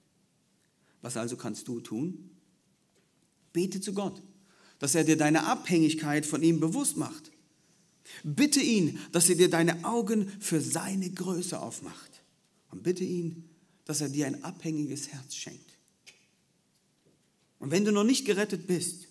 Was 1.01 1.17
also 1.17 1.37
kannst 1.37 1.67
du 1.67 1.81
tun? 1.81 2.31
Bete 3.53 3.81
zu 3.81 3.93
Gott, 3.93 4.23
dass 4.79 4.95
er 4.95 5.03
dir 5.03 5.17
deine 5.17 5.45
Abhängigkeit 5.45 6.25
von 6.25 6.41
ihm 6.41 6.61
bewusst 6.61 6.97
macht. 6.97 7.33
Bitte 8.23 8.61
ihn, 8.61 9.01
dass 9.11 9.29
er 9.29 9.35
dir 9.35 9.51
deine 9.51 9.85
Augen 9.85 10.29
für 10.39 10.61
seine 10.61 11.11
Größe 11.11 11.59
aufmacht. 11.59 12.23
Und 12.71 12.85
bitte 12.85 13.03
ihn, 13.03 13.49
dass 13.85 14.01
er 14.01 14.09
dir 14.09 14.27
ein 14.27 14.45
abhängiges 14.45 15.09
Herz 15.09 15.35
schenkt. 15.35 15.77
Und 17.59 17.71
wenn 17.71 17.85
du 17.85 17.93
noch 17.93 18.05
nicht 18.05 18.25
gerettet 18.25 18.67
bist, 18.67 19.07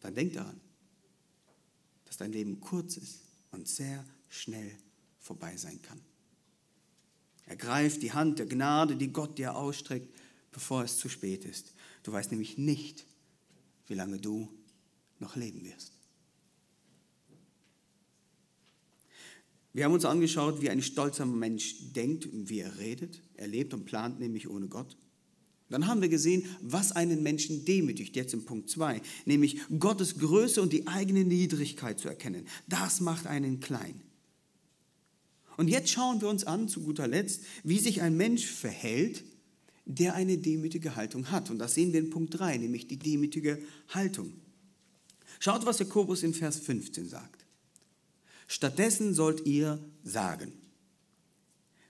dann 0.00 0.14
denk 0.14 0.34
daran, 0.34 0.60
dass 2.04 2.16
dein 2.16 2.32
Leben 2.32 2.60
kurz 2.60 2.96
ist 2.96 3.20
und 3.50 3.68
sehr 3.68 4.04
schnell 4.28 4.70
vorbei 5.18 5.56
sein 5.56 5.82
kann. 5.82 6.00
Ergreif 7.46 7.98
die 7.98 8.12
Hand 8.12 8.38
der 8.38 8.46
Gnade, 8.46 8.96
die 8.96 9.12
Gott 9.12 9.38
dir 9.38 9.56
ausstreckt, 9.56 10.12
bevor 10.52 10.84
es 10.84 10.98
zu 10.98 11.08
spät 11.08 11.44
ist. 11.44 11.74
Du 12.02 12.12
weißt 12.12 12.30
nämlich 12.30 12.58
nicht, 12.58 13.04
wie 13.86 13.94
lange 13.94 14.18
du 14.18 14.48
noch 15.18 15.36
leben 15.36 15.64
wirst. 15.64 15.95
Wir 19.76 19.84
haben 19.84 19.92
uns 19.92 20.06
angeschaut, 20.06 20.62
wie 20.62 20.70
ein 20.70 20.80
stolzer 20.80 21.26
Mensch 21.26 21.92
denkt 21.92 22.30
wie 22.32 22.60
er 22.60 22.78
redet. 22.78 23.20
Er 23.34 23.46
lebt 23.46 23.74
und 23.74 23.84
plant 23.84 24.18
nämlich 24.18 24.48
ohne 24.48 24.68
Gott. 24.68 24.96
Dann 25.68 25.86
haben 25.86 26.00
wir 26.00 26.08
gesehen, 26.08 26.46
was 26.62 26.92
einen 26.92 27.22
Menschen 27.22 27.66
demütigt, 27.66 28.16
jetzt 28.16 28.32
im 28.32 28.46
Punkt 28.46 28.70
2, 28.70 29.02
nämlich 29.26 29.58
Gottes 29.78 30.16
Größe 30.16 30.62
und 30.62 30.72
die 30.72 30.86
eigene 30.86 31.24
Niedrigkeit 31.24 32.00
zu 32.00 32.08
erkennen. 32.08 32.46
Das 32.66 33.02
macht 33.02 33.26
einen 33.26 33.60
klein. 33.60 34.00
Und 35.58 35.68
jetzt 35.68 35.90
schauen 35.90 36.22
wir 36.22 36.30
uns 36.30 36.44
an, 36.44 36.70
zu 36.70 36.80
guter 36.80 37.06
Letzt, 37.06 37.42
wie 37.62 37.78
sich 37.78 38.00
ein 38.00 38.16
Mensch 38.16 38.46
verhält, 38.46 39.24
der 39.84 40.14
eine 40.14 40.38
demütige 40.38 40.96
Haltung 40.96 41.30
hat. 41.30 41.50
Und 41.50 41.58
das 41.58 41.74
sehen 41.74 41.92
wir 41.92 42.00
in 42.00 42.08
Punkt 42.08 42.38
3, 42.38 42.56
nämlich 42.56 42.86
die 42.86 42.98
demütige 42.98 43.58
Haltung. 43.90 44.32
Schaut, 45.38 45.66
was 45.66 45.80
Jakobus 45.80 46.22
in 46.22 46.32
Vers 46.32 46.60
15 46.60 47.10
sagt. 47.10 47.45
Stattdessen 48.46 49.14
sollt 49.14 49.46
ihr 49.46 49.78
sagen, 50.04 50.52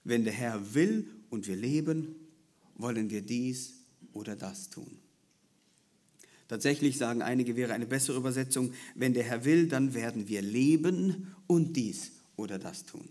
wenn 0.03 0.23
der 0.23 0.33
Herr 0.33 0.73
will 0.73 1.07
und 1.29 1.47
wir 1.47 1.55
leben, 1.55 2.15
wollen 2.75 3.09
wir 3.09 3.21
dies 3.21 3.73
oder 4.13 4.35
das 4.35 4.69
tun. 4.69 4.99
Tatsächlich 6.47 6.97
sagen 6.97 7.21
einige, 7.21 7.55
wäre 7.55 7.73
eine 7.73 7.85
bessere 7.85 8.17
Übersetzung, 8.17 8.73
wenn 8.95 9.13
der 9.13 9.23
Herr 9.23 9.43
will, 9.43 9.67
dann 9.67 9.93
werden 9.93 10.27
wir 10.27 10.41
leben 10.41 11.35
und 11.45 11.75
dies 11.75 12.11
oder 12.37 12.57
das 12.57 12.85
tun. 12.85 13.09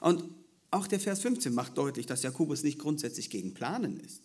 Und 0.00 0.24
auch 0.70 0.86
der 0.86 1.00
Vers 1.00 1.20
15 1.20 1.52
macht 1.52 1.76
deutlich, 1.76 2.06
dass 2.06 2.22
Jakobus 2.22 2.62
nicht 2.62 2.78
grundsätzlich 2.78 3.28
gegen 3.28 3.52
Planen 3.52 4.00
ist, 4.00 4.22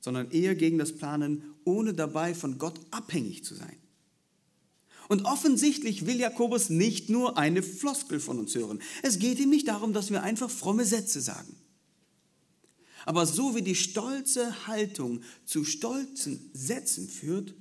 sondern 0.00 0.30
eher 0.30 0.54
gegen 0.54 0.76
das 0.76 0.92
Planen, 0.92 1.54
ohne 1.64 1.94
dabei 1.94 2.34
von 2.34 2.58
Gott 2.58 2.78
abhängig 2.90 3.44
zu 3.44 3.54
sein. 3.54 3.76
Und 5.08 5.24
offensichtlich 5.24 6.06
will 6.06 6.20
Jakobus 6.20 6.68
nicht 6.68 7.08
nur 7.08 7.38
eine 7.38 7.62
Floskel 7.62 8.20
von 8.20 8.38
uns 8.38 8.54
hören. 8.54 8.80
Es 9.02 9.18
geht 9.18 9.40
ihm 9.40 9.48
nicht 9.48 9.66
darum, 9.68 9.94
dass 9.94 10.10
wir 10.10 10.22
einfach 10.22 10.50
fromme 10.50 10.84
Sätze 10.84 11.20
sagen. 11.20 11.56
Aber 13.06 13.24
so 13.24 13.56
wie 13.56 13.62
die 13.62 13.74
stolze 13.74 14.66
Haltung 14.66 15.22
zu 15.46 15.64
stolzen 15.64 16.50
Sätzen 16.52 17.08
führt, 17.08 17.54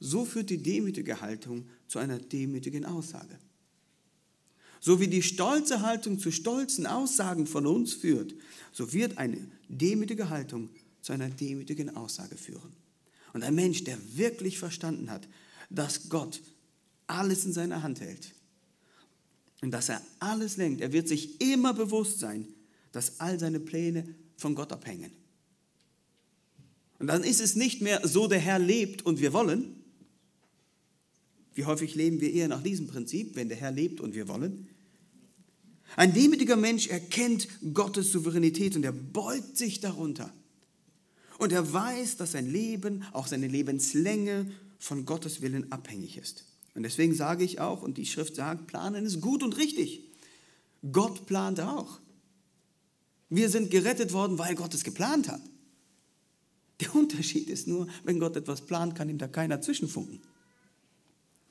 so 0.00 0.24
führt 0.24 0.50
die 0.50 0.62
demütige 0.62 1.20
Haltung 1.20 1.68
zu 1.86 2.00
einer 2.00 2.18
demütigen 2.18 2.84
Aussage. 2.84 3.38
So 4.80 4.98
wie 4.98 5.06
die 5.06 5.22
stolze 5.22 5.80
Haltung 5.80 6.18
zu 6.18 6.32
stolzen 6.32 6.86
Aussagen 6.86 7.46
von 7.46 7.66
uns 7.66 7.94
führt, 7.94 8.34
so 8.72 8.92
wird 8.92 9.16
eine 9.16 9.38
demütige 9.68 10.28
Haltung 10.28 10.70
zu 11.00 11.12
einer 11.12 11.30
demütigen 11.30 11.96
Aussage 11.96 12.36
führen. 12.36 12.74
Und 13.32 13.44
ein 13.44 13.54
Mensch, 13.54 13.84
der 13.84 13.96
wirklich 14.16 14.58
verstanden 14.58 15.10
hat, 15.10 15.28
dass 15.70 16.08
Gott 16.08 16.42
alles 17.06 17.44
in 17.44 17.52
seiner 17.52 17.82
Hand 17.82 18.00
hält 18.00 18.34
und 19.64 19.70
dass 19.70 19.88
er 19.88 20.02
alles 20.18 20.58
lenkt, 20.58 20.82
er 20.82 20.92
wird 20.92 21.08
sich 21.08 21.40
immer 21.40 21.72
bewusst 21.72 22.18
sein, 22.18 22.46
dass 22.92 23.18
all 23.18 23.40
seine 23.40 23.60
Pläne 23.60 24.06
von 24.36 24.54
Gott 24.54 24.72
abhängen. 24.72 25.10
Und 26.98 27.06
dann 27.06 27.24
ist 27.24 27.40
es 27.40 27.56
nicht 27.56 27.80
mehr 27.80 28.06
so, 28.06 28.28
der 28.28 28.40
Herr 28.40 28.58
lebt 28.58 29.06
und 29.06 29.20
wir 29.20 29.32
wollen. 29.32 29.82
Wie 31.54 31.64
häufig 31.64 31.94
leben 31.94 32.20
wir 32.20 32.30
eher 32.30 32.48
nach 32.48 32.62
diesem 32.62 32.88
Prinzip, 32.88 33.36
wenn 33.36 33.48
der 33.48 33.56
Herr 33.56 33.70
lebt 33.72 34.02
und 34.02 34.14
wir 34.14 34.28
wollen? 34.28 34.68
Ein 35.96 36.12
demütiger 36.12 36.56
Mensch 36.56 36.88
erkennt 36.88 37.48
Gottes 37.72 38.12
Souveränität 38.12 38.76
und 38.76 38.84
er 38.84 38.92
beugt 38.92 39.56
sich 39.56 39.80
darunter. 39.80 40.30
Und 41.38 41.52
er 41.52 41.72
weiß, 41.72 42.18
dass 42.18 42.32
sein 42.32 42.50
Leben, 42.50 43.04
auch 43.12 43.26
seine 43.26 43.48
Lebenslänge 43.48 44.50
von 44.78 45.06
Gottes 45.06 45.40
Willen 45.40 45.72
abhängig 45.72 46.18
ist. 46.18 46.44
Und 46.74 46.82
deswegen 46.82 47.14
sage 47.14 47.44
ich 47.44 47.60
auch, 47.60 47.82
und 47.82 47.98
die 47.98 48.06
Schrift 48.06 48.34
sagt, 48.34 48.66
planen 48.66 49.04
ist 49.06 49.20
gut 49.20 49.42
und 49.42 49.56
richtig. 49.56 50.02
Gott 50.92 51.26
plant 51.26 51.60
auch. 51.60 52.00
Wir 53.30 53.48
sind 53.48 53.70
gerettet 53.70 54.12
worden, 54.12 54.38
weil 54.38 54.54
Gott 54.54 54.74
es 54.74 54.84
geplant 54.84 55.28
hat. 55.28 55.40
Der 56.80 56.94
Unterschied 56.94 57.48
ist 57.48 57.68
nur, 57.68 57.86
wenn 58.02 58.18
Gott 58.18 58.36
etwas 58.36 58.60
plant, 58.60 58.94
kann 58.94 59.08
ihm 59.08 59.18
da 59.18 59.28
keiner 59.28 59.60
zwischenfunken. 59.60 60.20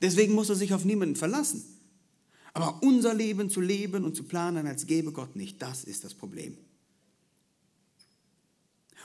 Deswegen 0.02 0.34
muss 0.34 0.50
er 0.50 0.56
sich 0.56 0.74
auf 0.74 0.84
niemanden 0.84 1.16
verlassen. 1.16 1.64
Aber 2.52 2.82
unser 2.82 3.14
Leben 3.14 3.50
zu 3.50 3.60
leben 3.60 4.04
und 4.04 4.14
zu 4.14 4.24
planen, 4.24 4.66
als 4.66 4.86
gäbe 4.86 5.12
Gott 5.12 5.34
nicht, 5.34 5.60
das 5.60 5.84
ist 5.84 6.04
das 6.04 6.14
Problem. 6.14 6.56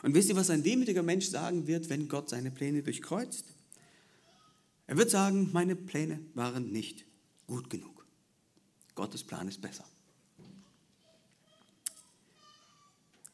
Und 0.04 0.14
wisst 0.14 0.30
ihr, 0.30 0.36
was 0.36 0.50
ein 0.50 0.64
demütiger 0.64 1.04
Mensch 1.04 1.28
sagen 1.28 1.68
wird, 1.68 1.90
wenn 1.90 2.08
Gott 2.08 2.30
seine 2.30 2.52
Pläne 2.52 2.84
durchkreuzt? 2.84 3.46
Er 4.90 4.98
wird 4.98 5.12
sagen, 5.12 5.52
meine 5.54 5.76
Pläne 5.76 6.20
waren 6.34 6.72
nicht 6.72 7.06
gut 7.46 7.70
genug. 7.70 8.08
Gottes 8.96 9.24
Plan 9.24 9.48
ist 9.48 9.62
besser. 9.62 9.86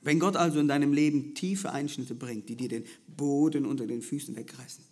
Wenn 0.02 0.20
Gott 0.20 0.36
also 0.36 0.60
in 0.60 0.68
deinem 0.68 0.92
Leben 0.92 1.34
tiefe 1.34 1.72
Einschnitte 1.72 2.14
bringt, 2.14 2.50
die 2.50 2.58
dir 2.58 2.68
den 2.68 2.84
Boden 3.08 3.66
unter 3.66 3.88
den 3.88 4.02
Füßen 4.02 4.36
wegreißen, 4.36 4.84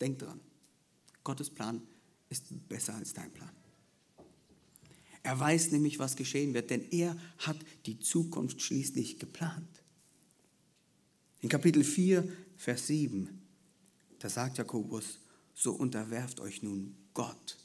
denk 0.00 0.20
dran, 0.20 0.38
Gottes 1.24 1.50
Plan 1.50 1.82
ist 2.30 2.44
besser 2.68 2.94
als 2.94 3.12
dein 3.12 3.32
Plan. 3.32 3.50
Er 5.24 5.40
weiß 5.40 5.72
nämlich, 5.72 5.98
was 5.98 6.14
geschehen 6.14 6.54
wird, 6.54 6.70
denn 6.70 6.86
er 6.92 7.16
hat 7.38 7.58
die 7.84 7.98
Zukunft 7.98 8.62
schließlich 8.62 9.18
geplant. 9.18 9.82
In 11.40 11.48
Kapitel 11.48 11.82
4, 11.82 12.28
Vers 12.56 12.86
7, 12.86 13.28
da 14.20 14.28
sagt 14.28 14.58
Jakobus, 14.58 15.18
so 15.54 15.72
unterwerft 15.72 16.40
euch 16.40 16.62
nun 16.62 16.94
Gott. 17.14 17.58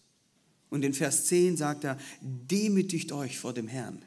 Und 0.69 0.84
in 0.84 0.93
Vers 0.93 1.26
10 1.26 1.58
sagt 1.58 1.84
er, 1.84 1.97
demütigt 2.21 3.12
euch 3.12 3.39
vor 3.39 3.54
dem 3.54 3.67
Herrn. 3.67 4.04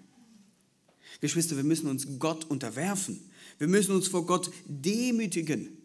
Geschwister, 1.20 1.56
wir 1.56 1.64
müssen 1.64 1.88
uns 1.88 2.06
Gott 2.18 2.44
unterwerfen. 2.44 3.20
Wir 3.58 3.68
müssen 3.68 3.94
uns 3.94 4.08
vor 4.08 4.26
Gott 4.26 4.50
demütigen. 4.66 5.76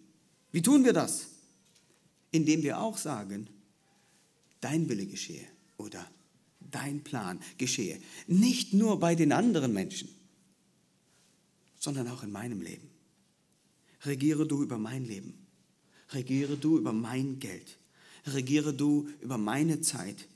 Wie 0.51 0.61
tun 0.61 0.83
wir 0.83 0.93
das? 0.93 1.27
Indem 2.31 2.63
wir 2.63 2.79
auch 2.79 2.97
sagen, 2.97 3.49
dein 4.61 4.87
Wille 4.89 5.05
geschehe 5.05 5.45
oder 5.77 6.05
dein 6.59 7.03
Plan 7.03 7.39
geschehe. 7.57 7.99
Nicht 8.27 8.73
nur 8.73 8.99
bei 8.99 9.15
den 9.15 9.31
anderen 9.31 9.73
Menschen, 9.73 10.09
sondern 11.79 12.07
auch 12.09 12.23
in 12.23 12.31
meinem 12.31 12.61
Leben. 12.61 12.89
Regiere 14.03 14.47
du 14.47 14.61
über 14.63 14.77
mein 14.77 15.05
Leben. 15.05 15.33
Regiere 16.09 16.57
du 16.57 16.77
über 16.77 16.93
mein 16.93 17.39
Geld. 17.39 17.77
Regiere 18.27 18.73
du 18.73 19.07
über 19.21 19.37
meine 19.37 19.81
Zeit, 19.81 20.27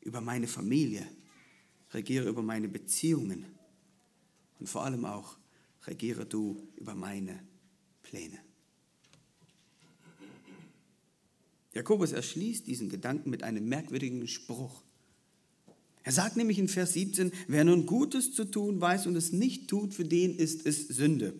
über 0.00 0.20
meine 0.20 0.46
Familie. 0.46 1.06
Regiere 1.92 2.28
über 2.28 2.42
meine 2.42 2.68
Beziehungen. 2.68 3.44
Und 4.58 4.68
vor 4.68 4.84
allem 4.84 5.04
auch, 5.04 5.36
regiere 5.86 6.24
du 6.24 6.66
über 6.76 6.94
meine 6.94 7.38
Pläne. 8.02 8.38
Jakobus 11.74 12.12
erschließt 12.12 12.66
diesen 12.66 12.88
Gedanken 12.88 13.30
mit 13.30 13.42
einem 13.42 13.68
merkwürdigen 13.68 14.26
Spruch. 14.28 14.82
Er 16.04 16.12
sagt 16.12 16.36
nämlich 16.36 16.58
in 16.58 16.68
Vers 16.68 16.92
17, 16.92 17.32
wer 17.48 17.64
nun 17.64 17.86
Gutes 17.86 18.32
zu 18.32 18.44
tun 18.44 18.80
weiß 18.80 19.06
und 19.06 19.16
es 19.16 19.32
nicht 19.32 19.68
tut, 19.68 19.94
für 19.94 20.04
den 20.04 20.36
ist 20.36 20.66
es 20.66 20.86
Sünde. 20.88 21.34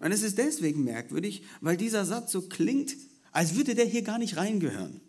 Und 0.00 0.12
es 0.12 0.22
ist 0.22 0.38
deswegen 0.38 0.84
merkwürdig, 0.84 1.42
weil 1.60 1.76
dieser 1.76 2.04
Satz 2.04 2.32
so 2.32 2.42
klingt, 2.42 2.96
als 3.32 3.56
würde 3.56 3.74
der 3.74 3.86
hier 3.86 4.02
gar 4.02 4.18
nicht 4.18 4.36
reingehören. 4.36 5.00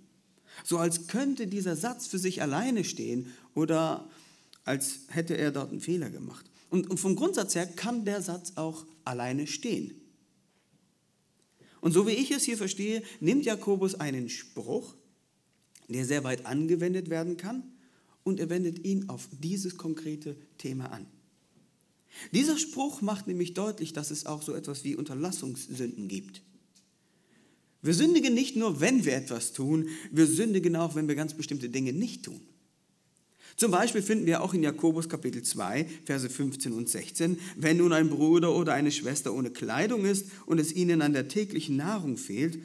So 0.63 0.77
als 0.77 1.07
könnte 1.07 1.47
dieser 1.47 1.75
Satz 1.75 2.07
für 2.07 2.19
sich 2.19 2.41
alleine 2.41 2.83
stehen 2.83 3.33
oder 3.53 4.09
als 4.65 5.01
hätte 5.09 5.37
er 5.37 5.51
dort 5.51 5.71
einen 5.71 5.81
Fehler 5.81 6.09
gemacht. 6.09 6.49
Und, 6.69 6.99
vom 6.99 7.15
Grundsatz 7.15 7.53
her 7.53 7.67
kann 7.67 8.03
der 8.05 8.21
Satz 8.21 8.53
auch 8.55 8.87
alleine 9.05 9.45
stehen. 9.45 9.93
Und 11.81 11.91
so 11.91 12.07
wie 12.07 12.11
ich 12.11 12.31
es 12.31 12.43
hier 12.43 12.57
verstehe, 12.57 13.03
nimmt 13.19 13.45
Jakobus 13.45 13.95
einen 13.95 14.29
Spruch, 14.29 14.95
der 15.87 16.05
sehr 16.05 16.23
weit 16.23 16.45
angewendet 16.45 17.09
werden 17.09 17.37
kann, 17.37 17.63
und 18.23 18.39
er 18.39 18.49
wendet 18.49 18.85
ihn 18.85 19.09
auf 19.09 19.27
dieses 19.31 19.77
konkrete 19.77 20.37
Thema 20.57 20.91
an. 20.91 21.05
Dieser 22.31 22.57
Spruch 22.57 23.01
macht 23.01 23.27
nämlich 23.27 23.53
deutlich, 23.53 23.93
dass 23.93 24.11
es 24.11 24.25
auch 24.25 24.41
so 24.41 24.53
etwas 24.53 24.83
wie 24.83 24.95
Unterlassungssünden 24.95 26.07
gibt. 26.07 26.41
Wir 27.83 27.93
sündigen 27.93 28.33
nicht 28.33 28.55
nur, 28.55 28.81
wenn 28.81 29.05
wir 29.05 29.13
etwas 29.13 29.53
tun, 29.53 29.89
wir 30.11 30.25
sündigen 30.25 30.75
auch, 30.75 30.95
wenn 30.95 31.07
wir 31.07 31.15
ganz 31.15 31.35
bestimmte 31.35 31.69
Dinge 31.69 31.93
nicht 31.93 32.23
tun. 32.23 32.41
Zum 33.55 33.69
Beispiel 33.69 34.01
finden 34.01 34.25
wir 34.25 34.41
auch 34.41 34.55
in 34.55 34.63
Jakobus 34.63 35.07
Kapitel 35.07 35.43
2, 35.43 35.85
Verse 36.05 36.27
15 36.27 36.73
und 36.73 36.89
16, 36.89 37.37
wenn 37.55 37.77
nun 37.77 37.93
ein 37.93 38.09
Bruder 38.09 38.55
oder 38.55 38.73
eine 38.73 38.91
Schwester 38.91 39.31
ohne 39.31 39.51
Kleidung 39.51 40.05
ist 40.05 40.25
und 40.47 40.59
es 40.59 40.73
ihnen 40.73 41.03
an 41.03 41.13
der 41.13 41.27
täglichen 41.27 41.77
Nahrung 41.77 42.17
fehlt, 42.17 42.57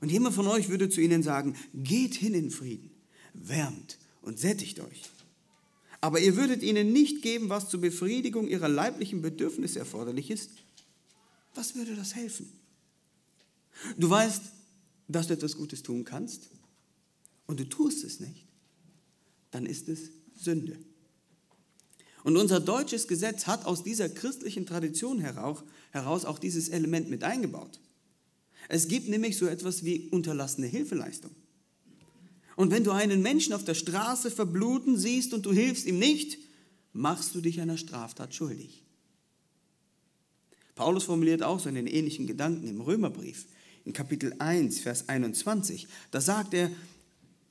und 0.00 0.10
jemand 0.10 0.34
von 0.34 0.48
euch 0.48 0.68
würde 0.68 0.88
zu 0.88 1.00
ihnen 1.00 1.22
sagen, 1.22 1.54
geht 1.72 2.14
hin 2.14 2.34
in 2.34 2.50
Frieden, 2.50 2.90
wärmt 3.34 3.98
und 4.20 4.40
sättigt 4.40 4.80
euch 4.80 5.02
aber 6.02 6.18
ihr 6.18 6.36
würdet 6.36 6.64
ihnen 6.64 6.92
nicht 6.92 7.22
geben, 7.22 7.48
was 7.48 7.70
zur 7.70 7.80
Befriedigung 7.80 8.48
ihrer 8.48 8.68
leiblichen 8.68 9.22
Bedürfnisse 9.22 9.78
erforderlich 9.78 10.30
ist, 10.30 10.50
was 11.54 11.76
würde 11.76 11.94
das 11.94 12.16
helfen? 12.16 12.52
Du 13.96 14.10
weißt, 14.10 14.42
dass 15.12 15.28
du 15.28 15.34
etwas 15.34 15.56
Gutes 15.56 15.82
tun 15.82 16.04
kannst 16.04 16.50
und 17.46 17.60
du 17.60 17.68
tust 17.68 18.04
es 18.04 18.20
nicht, 18.20 18.46
dann 19.50 19.66
ist 19.66 19.88
es 19.88 20.10
Sünde. 20.34 20.78
Und 22.24 22.36
unser 22.36 22.60
deutsches 22.60 23.08
Gesetz 23.08 23.46
hat 23.46 23.64
aus 23.64 23.82
dieser 23.82 24.08
christlichen 24.08 24.64
Tradition 24.64 25.18
heraus 25.18 26.24
auch 26.24 26.38
dieses 26.38 26.68
Element 26.68 27.10
mit 27.10 27.24
eingebaut. 27.24 27.80
Es 28.68 28.86
gibt 28.88 29.08
nämlich 29.08 29.36
so 29.36 29.46
etwas 29.46 29.84
wie 29.84 30.08
unterlassene 30.10 30.68
Hilfeleistung. 30.68 31.32
Und 32.54 32.70
wenn 32.70 32.84
du 32.84 32.92
einen 32.92 33.22
Menschen 33.22 33.54
auf 33.54 33.64
der 33.64 33.74
Straße 33.74 34.30
verbluten 34.30 34.96
siehst 34.96 35.34
und 35.34 35.46
du 35.46 35.52
hilfst 35.52 35.86
ihm 35.86 35.98
nicht, 35.98 36.38
machst 36.92 37.34
du 37.34 37.40
dich 37.40 37.60
einer 37.60 37.76
Straftat 37.76 38.34
schuldig. 38.34 38.82
Paulus 40.74 41.04
formuliert 41.04 41.42
auch 41.42 41.60
so 41.60 41.68
einen 41.68 41.86
ähnlichen 41.86 42.26
Gedanken 42.26 42.68
im 42.68 42.80
Römerbrief 42.80 43.46
in 43.84 43.92
Kapitel 43.92 44.34
1, 44.38 44.80
Vers 44.80 45.08
21. 45.08 45.86
Da 46.10 46.20
sagt 46.20 46.54
er, 46.54 46.70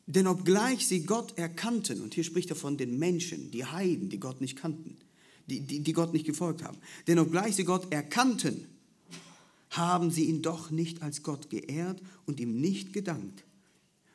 denn 0.07 0.27
obgleich 0.27 0.87
sie 0.87 1.03
Gott 1.03 1.37
erkannten, 1.37 2.01
und 2.01 2.13
hier 2.13 2.23
spricht 2.23 2.49
er 2.49 2.55
von 2.55 2.77
den 2.77 2.99
Menschen, 2.99 3.51
die 3.51 3.65
Heiden, 3.65 4.09
die 4.09 4.19
Gott 4.19 4.41
nicht 4.41 4.57
kannten, 4.57 4.97
die, 5.47 5.61
die, 5.61 5.81
die 5.81 5.93
Gott 5.93 6.13
nicht 6.13 6.25
gefolgt 6.25 6.63
haben, 6.63 6.77
denn 7.07 7.19
obgleich 7.19 7.55
sie 7.55 7.63
Gott 7.63 7.91
erkannten, 7.93 8.67
haben 9.69 10.11
sie 10.11 10.25
ihn 10.25 10.41
doch 10.41 10.69
nicht 10.69 11.01
als 11.01 11.23
Gott 11.23 11.49
geehrt 11.49 12.01
und 12.25 12.39
ihm 12.39 12.59
nicht 12.59 12.91
gedankt 12.91 13.43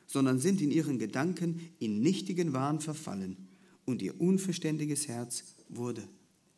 sondern 0.07 0.39
sind 0.39 0.61
in 0.61 0.71
ihren 0.71 0.97
Gedanken 0.97 1.69
in 1.79 1.99
nichtigen 1.99 2.53
Wahn 2.53 2.79
verfallen 2.79 3.49
und 3.85 4.01
ihr 4.01 4.19
unverständiges 4.19 5.07
Herz 5.07 5.43
wurde 5.69 6.07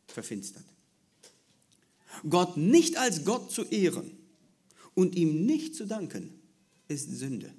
verfinstert. 0.08 0.64
Gott 2.30 2.58
nicht 2.58 2.98
als 2.98 3.26
Gott 3.26 3.52
zu 3.52 3.64
ehren 3.64 4.12
und 4.96 5.16
ihm 5.16 5.46
nicht 5.46 5.76
zu 5.76 5.86
danken, 5.86 6.34
ist 6.88 7.10
Sünde. 7.12 7.54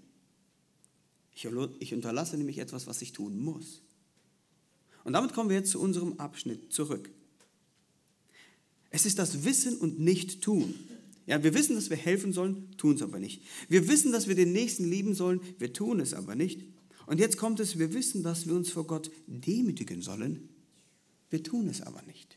Ich 1.35 1.95
unterlasse 1.95 2.37
nämlich 2.37 2.59
etwas, 2.59 2.87
was 2.87 3.01
ich 3.01 3.13
tun 3.13 3.39
muss. 3.39 3.83
Und 5.05 5.15
damit 5.15 5.33
kommen 5.33 5.49
wir 5.49 5.57
jetzt 5.57 5.71
zu 5.71 5.81
unserem 5.81 6.19
Abschnitt 6.21 6.73
zurück. 6.73 7.11
Es 8.91 9.07
ist 9.07 9.19
das 9.19 9.45
Wissen 9.45 9.79
und 9.79 10.01
Nicht-Tun, 10.01 10.75
ja, 11.31 11.45
wir 11.45 11.55
wissen, 11.55 11.77
dass 11.77 11.91
wir 11.91 11.97
helfen 11.97 12.33
sollen, 12.33 12.69
tun 12.77 12.97
es 12.97 13.03
aber 13.03 13.21
nicht. 13.21 13.43
Wir 13.69 13.87
wissen, 13.87 14.11
dass 14.11 14.27
wir 14.27 14.35
den 14.35 14.53
Nächsten 14.53 14.91
lieben 14.91 15.15
sollen, 15.15 15.41
wir 15.61 15.73
tun 15.73 16.01
es 16.01 16.13
aber 16.13 16.35
nicht. 16.35 16.65
Und 17.07 17.21
jetzt 17.21 17.37
kommt 17.37 17.61
es, 17.61 17.79
wir 17.79 17.95
wissen, 17.95 18.25
dass 18.25 18.49
wir 18.49 18.55
uns 18.57 18.71
vor 18.71 18.85
Gott 18.85 19.13
demütigen 19.29 20.03
sollen, 20.03 20.49
wir 21.31 21.41
tun 21.45 21.69
es 21.69 21.83
aber 21.83 22.03
nicht. 22.03 22.37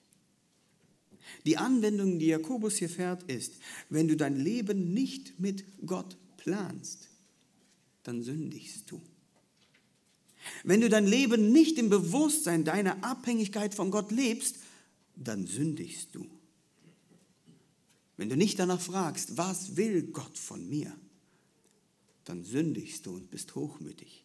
Die 1.45 1.57
Anwendung, 1.57 2.19
die 2.19 2.27
Jakobus 2.27 2.77
hier 2.77 2.89
fährt, 2.89 3.23
ist, 3.23 3.55
wenn 3.89 4.07
du 4.07 4.15
dein 4.15 4.37
Leben 4.37 4.93
nicht 4.93 5.39
mit 5.39 5.65
Gott 5.85 6.17
planst, 6.37 7.09
dann 8.03 8.23
sündigst 8.23 8.89
du. 8.89 9.01
Wenn 10.63 10.81
du 10.81 10.89
dein 10.89 11.07
Leben 11.07 11.51
nicht 11.51 11.77
im 11.77 11.89
Bewusstsein 11.89 12.63
deiner 12.63 13.03
Abhängigkeit 13.03 13.73
von 13.73 13.91
Gott 13.91 14.11
lebst, 14.11 14.57
dann 15.15 15.47
sündigst 15.47 16.09
du. 16.13 16.27
Wenn 18.17 18.29
du 18.29 18.37
nicht 18.37 18.59
danach 18.59 18.81
fragst, 18.81 19.37
was 19.37 19.75
will 19.75 20.03
Gott 20.03 20.37
von 20.37 20.69
mir, 20.69 20.95
dann 22.25 22.43
sündigst 22.43 23.05
du 23.05 23.15
und 23.15 23.31
bist 23.31 23.55
hochmütig. 23.55 24.23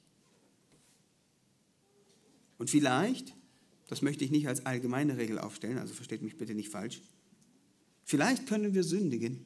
Und 2.58 2.70
vielleicht, 2.70 3.34
das 3.88 4.02
möchte 4.02 4.24
ich 4.24 4.30
nicht 4.30 4.46
als 4.46 4.64
allgemeine 4.64 5.16
Regel 5.16 5.38
aufstellen, 5.38 5.78
also 5.78 5.94
versteht 5.94 6.22
mich 6.22 6.36
bitte 6.36 6.54
nicht 6.54 6.68
falsch, 6.68 7.02
vielleicht 8.04 8.46
können 8.46 8.74
wir 8.74 8.84
sündigen, 8.84 9.44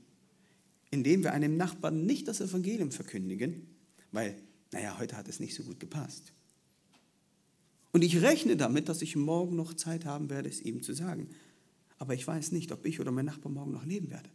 indem 0.91 1.23
wir 1.23 1.33
einem 1.33 1.57
Nachbarn 1.57 2.05
nicht 2.05 2.29
das 2.29 2.41
Evangelium 2.41 2.93
verkündigen, 2.93 3.67
weil, 4.11 4.37
naja, 4.73 4.99
heute 4.99 5.17
hat 5.17 5.29
es 5.29 5.41
nicht 5.41 5.55
so 5.55 5.63
gut 5.63 5.81
gepasst. 5.81 6.33
Und 7.93 8.03
ich 8.03 8.23
rechne 8.23 8.57
damit, 8.57 8.89
dass 8.89 9.03
ich 9.03 9.17
morgen 9.17 9.55
noch 9.55 9.75
Zeit 9.75 10.05
haben 10.05 10.31
werde, 10.31 10.49
es 10.49 10.61
ihm 10.61 10.83
zu 10.83 10.95
sagen. 10.95 11.29
Aber 11.99 12.15
ich 12.15 12.27
weiß 12.27 12.53
nicht, 12.53 12.73
ob 12.73 12.85
ich 12.87 13.01
oder 13.01 13.13
mein 13.13 13.27
Nachbar 13.27 13.53
morgen 13.53 13.73
noch 13.73 13.85
leben 13.85 14.11
werde. 14.11 14.31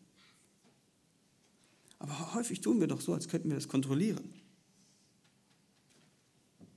Aber 2.00 2.36
häufig 2.36 2.62
tun 2.62 2.80
wir 2.80 2.88
doch 2.88 3.02
so, 3.02 3.14
als 3.14 3.28
könnten 3.28 3.50
wir 3.50 3.56
das 3.56 3.68
kontrollieren. 3.68 4.34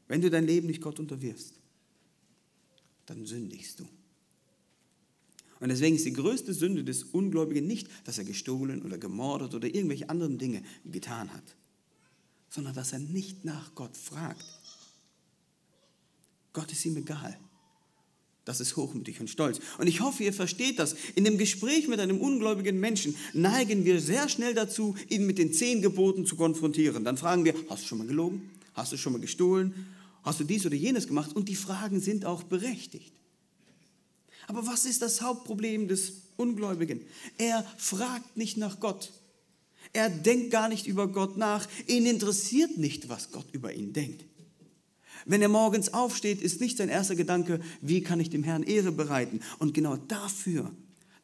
Wenn 0.08 0.22
du 0.22 0.30
dein 0.30 0.46
Leben 0.46 0.66
nicht 0.66 0.80
Gott 0.80 0.98
unterwirfst, 0.98 1.59
dann 3.10 3.26
sündigst 3.26 3.80
du. 3.80 3.88
Und 5.58 5.68
deswegen 5.68 5.96
ist 5.96 6.06
die 6.06 6.12
größte 6.12 6.54
Sünde 6.54 6.84
des 6.84 7.02
Ungläubigen 7.02 7.66
nicht, 7.66 7.88
dass 8.04 8.18
er 8.18 8.24
gestohlen 8.24 8.82
oder 8.82 8.98
gemordet 8.98 9.52
oder 9.52 9.66
irgendwelche 9.66 10.08
anderen 10.08 10.38
Dinge 10.38 10.62
getan 10.84 11.32
hat, 11.32 11.42
sondern 12.48 12.72
dass 12.72 12.92
er 12.92 13.00
nicht 13.00 13.44
nach 13.44 13.74
Gott 13.74 13.96
fragt. 13.96 14.44
Gott 16.52 16.70
ist 16.70 16.84
ihm 16.86 16.96
egal. 16.96 17.36
Das 18.44 18.60
ist 18.60 18.76
hochmütig 18.76 19.20
und 19.20 19.28
stolz. 19.28 19.60
Und 19.78 19.88
ich 19.88 20.00
hoffe, 20.00 20.22
ihr 20.22 20.32
versteht 20.32 20.78
das. 20.78 20.94
In 21.16 21.24
dem 21.24 21.36
Gespräch 21.36 21.88
mit 21.88 21.98
einem 21.98 22.20
ungläubigen 22.20 22.78
Menschen 22.78 23.16
neigen 23.32 23.84
wir 23.84 24.00
sehr 24.00 24.28
schnell 24.28 24.54
dazu, 24.54 24.94
ihn 25.08 25.26
mit 25.26 25.36
den 25.36 25.52
zehn 25.52 25.82
Geboten 25.82 26.26
zu 26.26 26.36
konfrontieren. 26.36 27.04
Dann 27.04 27.16
fragen 27.16 27.44
wir, 27.44 27.54
hast 27.68 27.82
du 27.82 27.88
schon 27.88 27.98
mal 27.98 28.06
gelogen? 28.06 28.50
Hast 28.74 28.92
du 28.92 28.96
schon 28.96 29.12
mal 29.12 29.20
gestohlen? 29.20 29.74
Hast 30.22 30.40
du 30.40 30.44
dies 30.44 30.66
oder 30.66 30.76
jenes 30.76 31.06
gemacht? 31.06 31.34
Und 31.34 31.48
die 31.48 31.56
Fragen 31.56 32.00
sind 32.00 32.24
auch 32.24 32.42
berechtigt. 32.42 33.14
Aber 34.46 34.66
was 34.66 34.84
ist 34.84 35.02
das 35.02 35.22
Hauptproblem 35.22 35.88
des 35.88 36.22
Ungläubigen? 36.36 37.02
Er 37.38 37.64
fragt 37.78 38.36
nicht 38.36 38.56
nach 38.56 38.80
Gott. 38.80 39.12
Er 39.92 40.10
denkt 40.10 40.50
gar 40.50 40.68
nicht 40.68 40.86
über 40.86 41.08
Gott 41.08 41.36
nach. 41.36 41.68
Ihn 41.86 42.06
interessiert 42.06 42.76
nicht, 42.76 43.08
was 43.08 43.30
Gott 43.30 43.46
über 43.52 43.72
ihn 43.72 43.92
denkt. 43.92 44.24
Wenn 45.26 45.42
er 45.42 45.48
morgens 45.48 45.92
aufsteht, 45.92 46.40
ist 46.40 46.60
nicht 46.60 46.78
sein 46.78 46.88
erster 46.88 47.14
Gedanke, 47.14 47.60
wie 47.80 48.02
kann 48.02 48.20
ich 48.20 48.30
dem 48.30 48.42
Herrn 48.42 48.62
Ehre 48.62 48.92
bereiten? 48.92 49.40
Und 49.58 49.74
genau 49.74 49.96
dafür, 49.96 50.74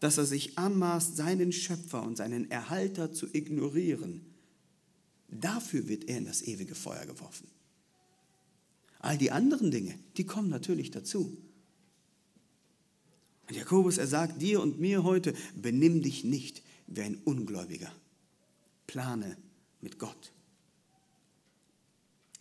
dass 0.00 0.18
er 0.18 0.26
sich 0.26 0.58
anmaßt, 0.58 1.16
seinen 1.16 1.52
Schöpfer 1.52 2.02
und 2.02 2.16
seinen 2.16 2.50
Erhalter 2.50 3.12
zu 3.12 3.26
ignorieren, 3.32 4.20
dafür 5.28 5.88
wird 5.88 6.04
er 6.08 6.18
in 6.18 6.26
das 6.26 6.42
ewige 6.42 6.74
Feuer 6.74 7.06
geworfen. 7.06 7.48
All 9.06 9.16
die 9.16 9.30
anderen 9.30 9.70
Dinge, 9.70 9.96
die 10.16 10.26
kommen 10.26 10.48
natürlich 10.48 10.90
dazu. 10.90 11.38
Und 13.48 13.54
Jakobus, 13.54 13.98
er 13.98 14.08
sagt 14.08 14.42
dir 14.42 14.60
und 14.60 14.80
mir 14.80 15.04
heute, 15.04 15.32
benimm 15.54 16.02
dich 16.02 16.24
nicht 16.24 16.64
wie 16.88 17.02
ein 17.02 17.14
Ungläubiger. 17.22 17.92
Plane 18.88 19.36
mit 19.80 20.00
Gott. 20.00 20.32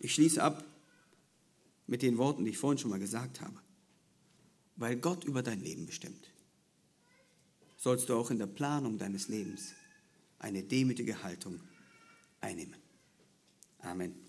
Ich 0.00 0.12
schließe 0.14 0.42
ab 0.42 0.64
mit 1.86 2.02
den 2.02 2.18
Worten, 2.18 2.44
die 2.44 2.50
ich 2.50 2.58
vorhin 2.58 2.78
schon 2.78 2.90
mal 2.90 2.98
gesagt 2.98 3.40
habe. 3.42 3.60
Weil 4.74 4.96
Gott 4.96 5.22
über 5.22 5.44
dein 5.44 5.62
Leben 5.62 5.86
bestimmt, 5.86 6.32
sollst 7.76 8.08
du 8.08 8.16
auch 8.16 8.32
in 8.32 8.40
der 8.40 8.48
Planung 8.48 8.98
deines 8.98 9.28
Lebens 9.28 9.74
eine 10.40 10.64
demütige 10.64 11.22
Haltung 11.22 11.60
einnehmen. 12.40 12.74
Amen. 13.78 14.25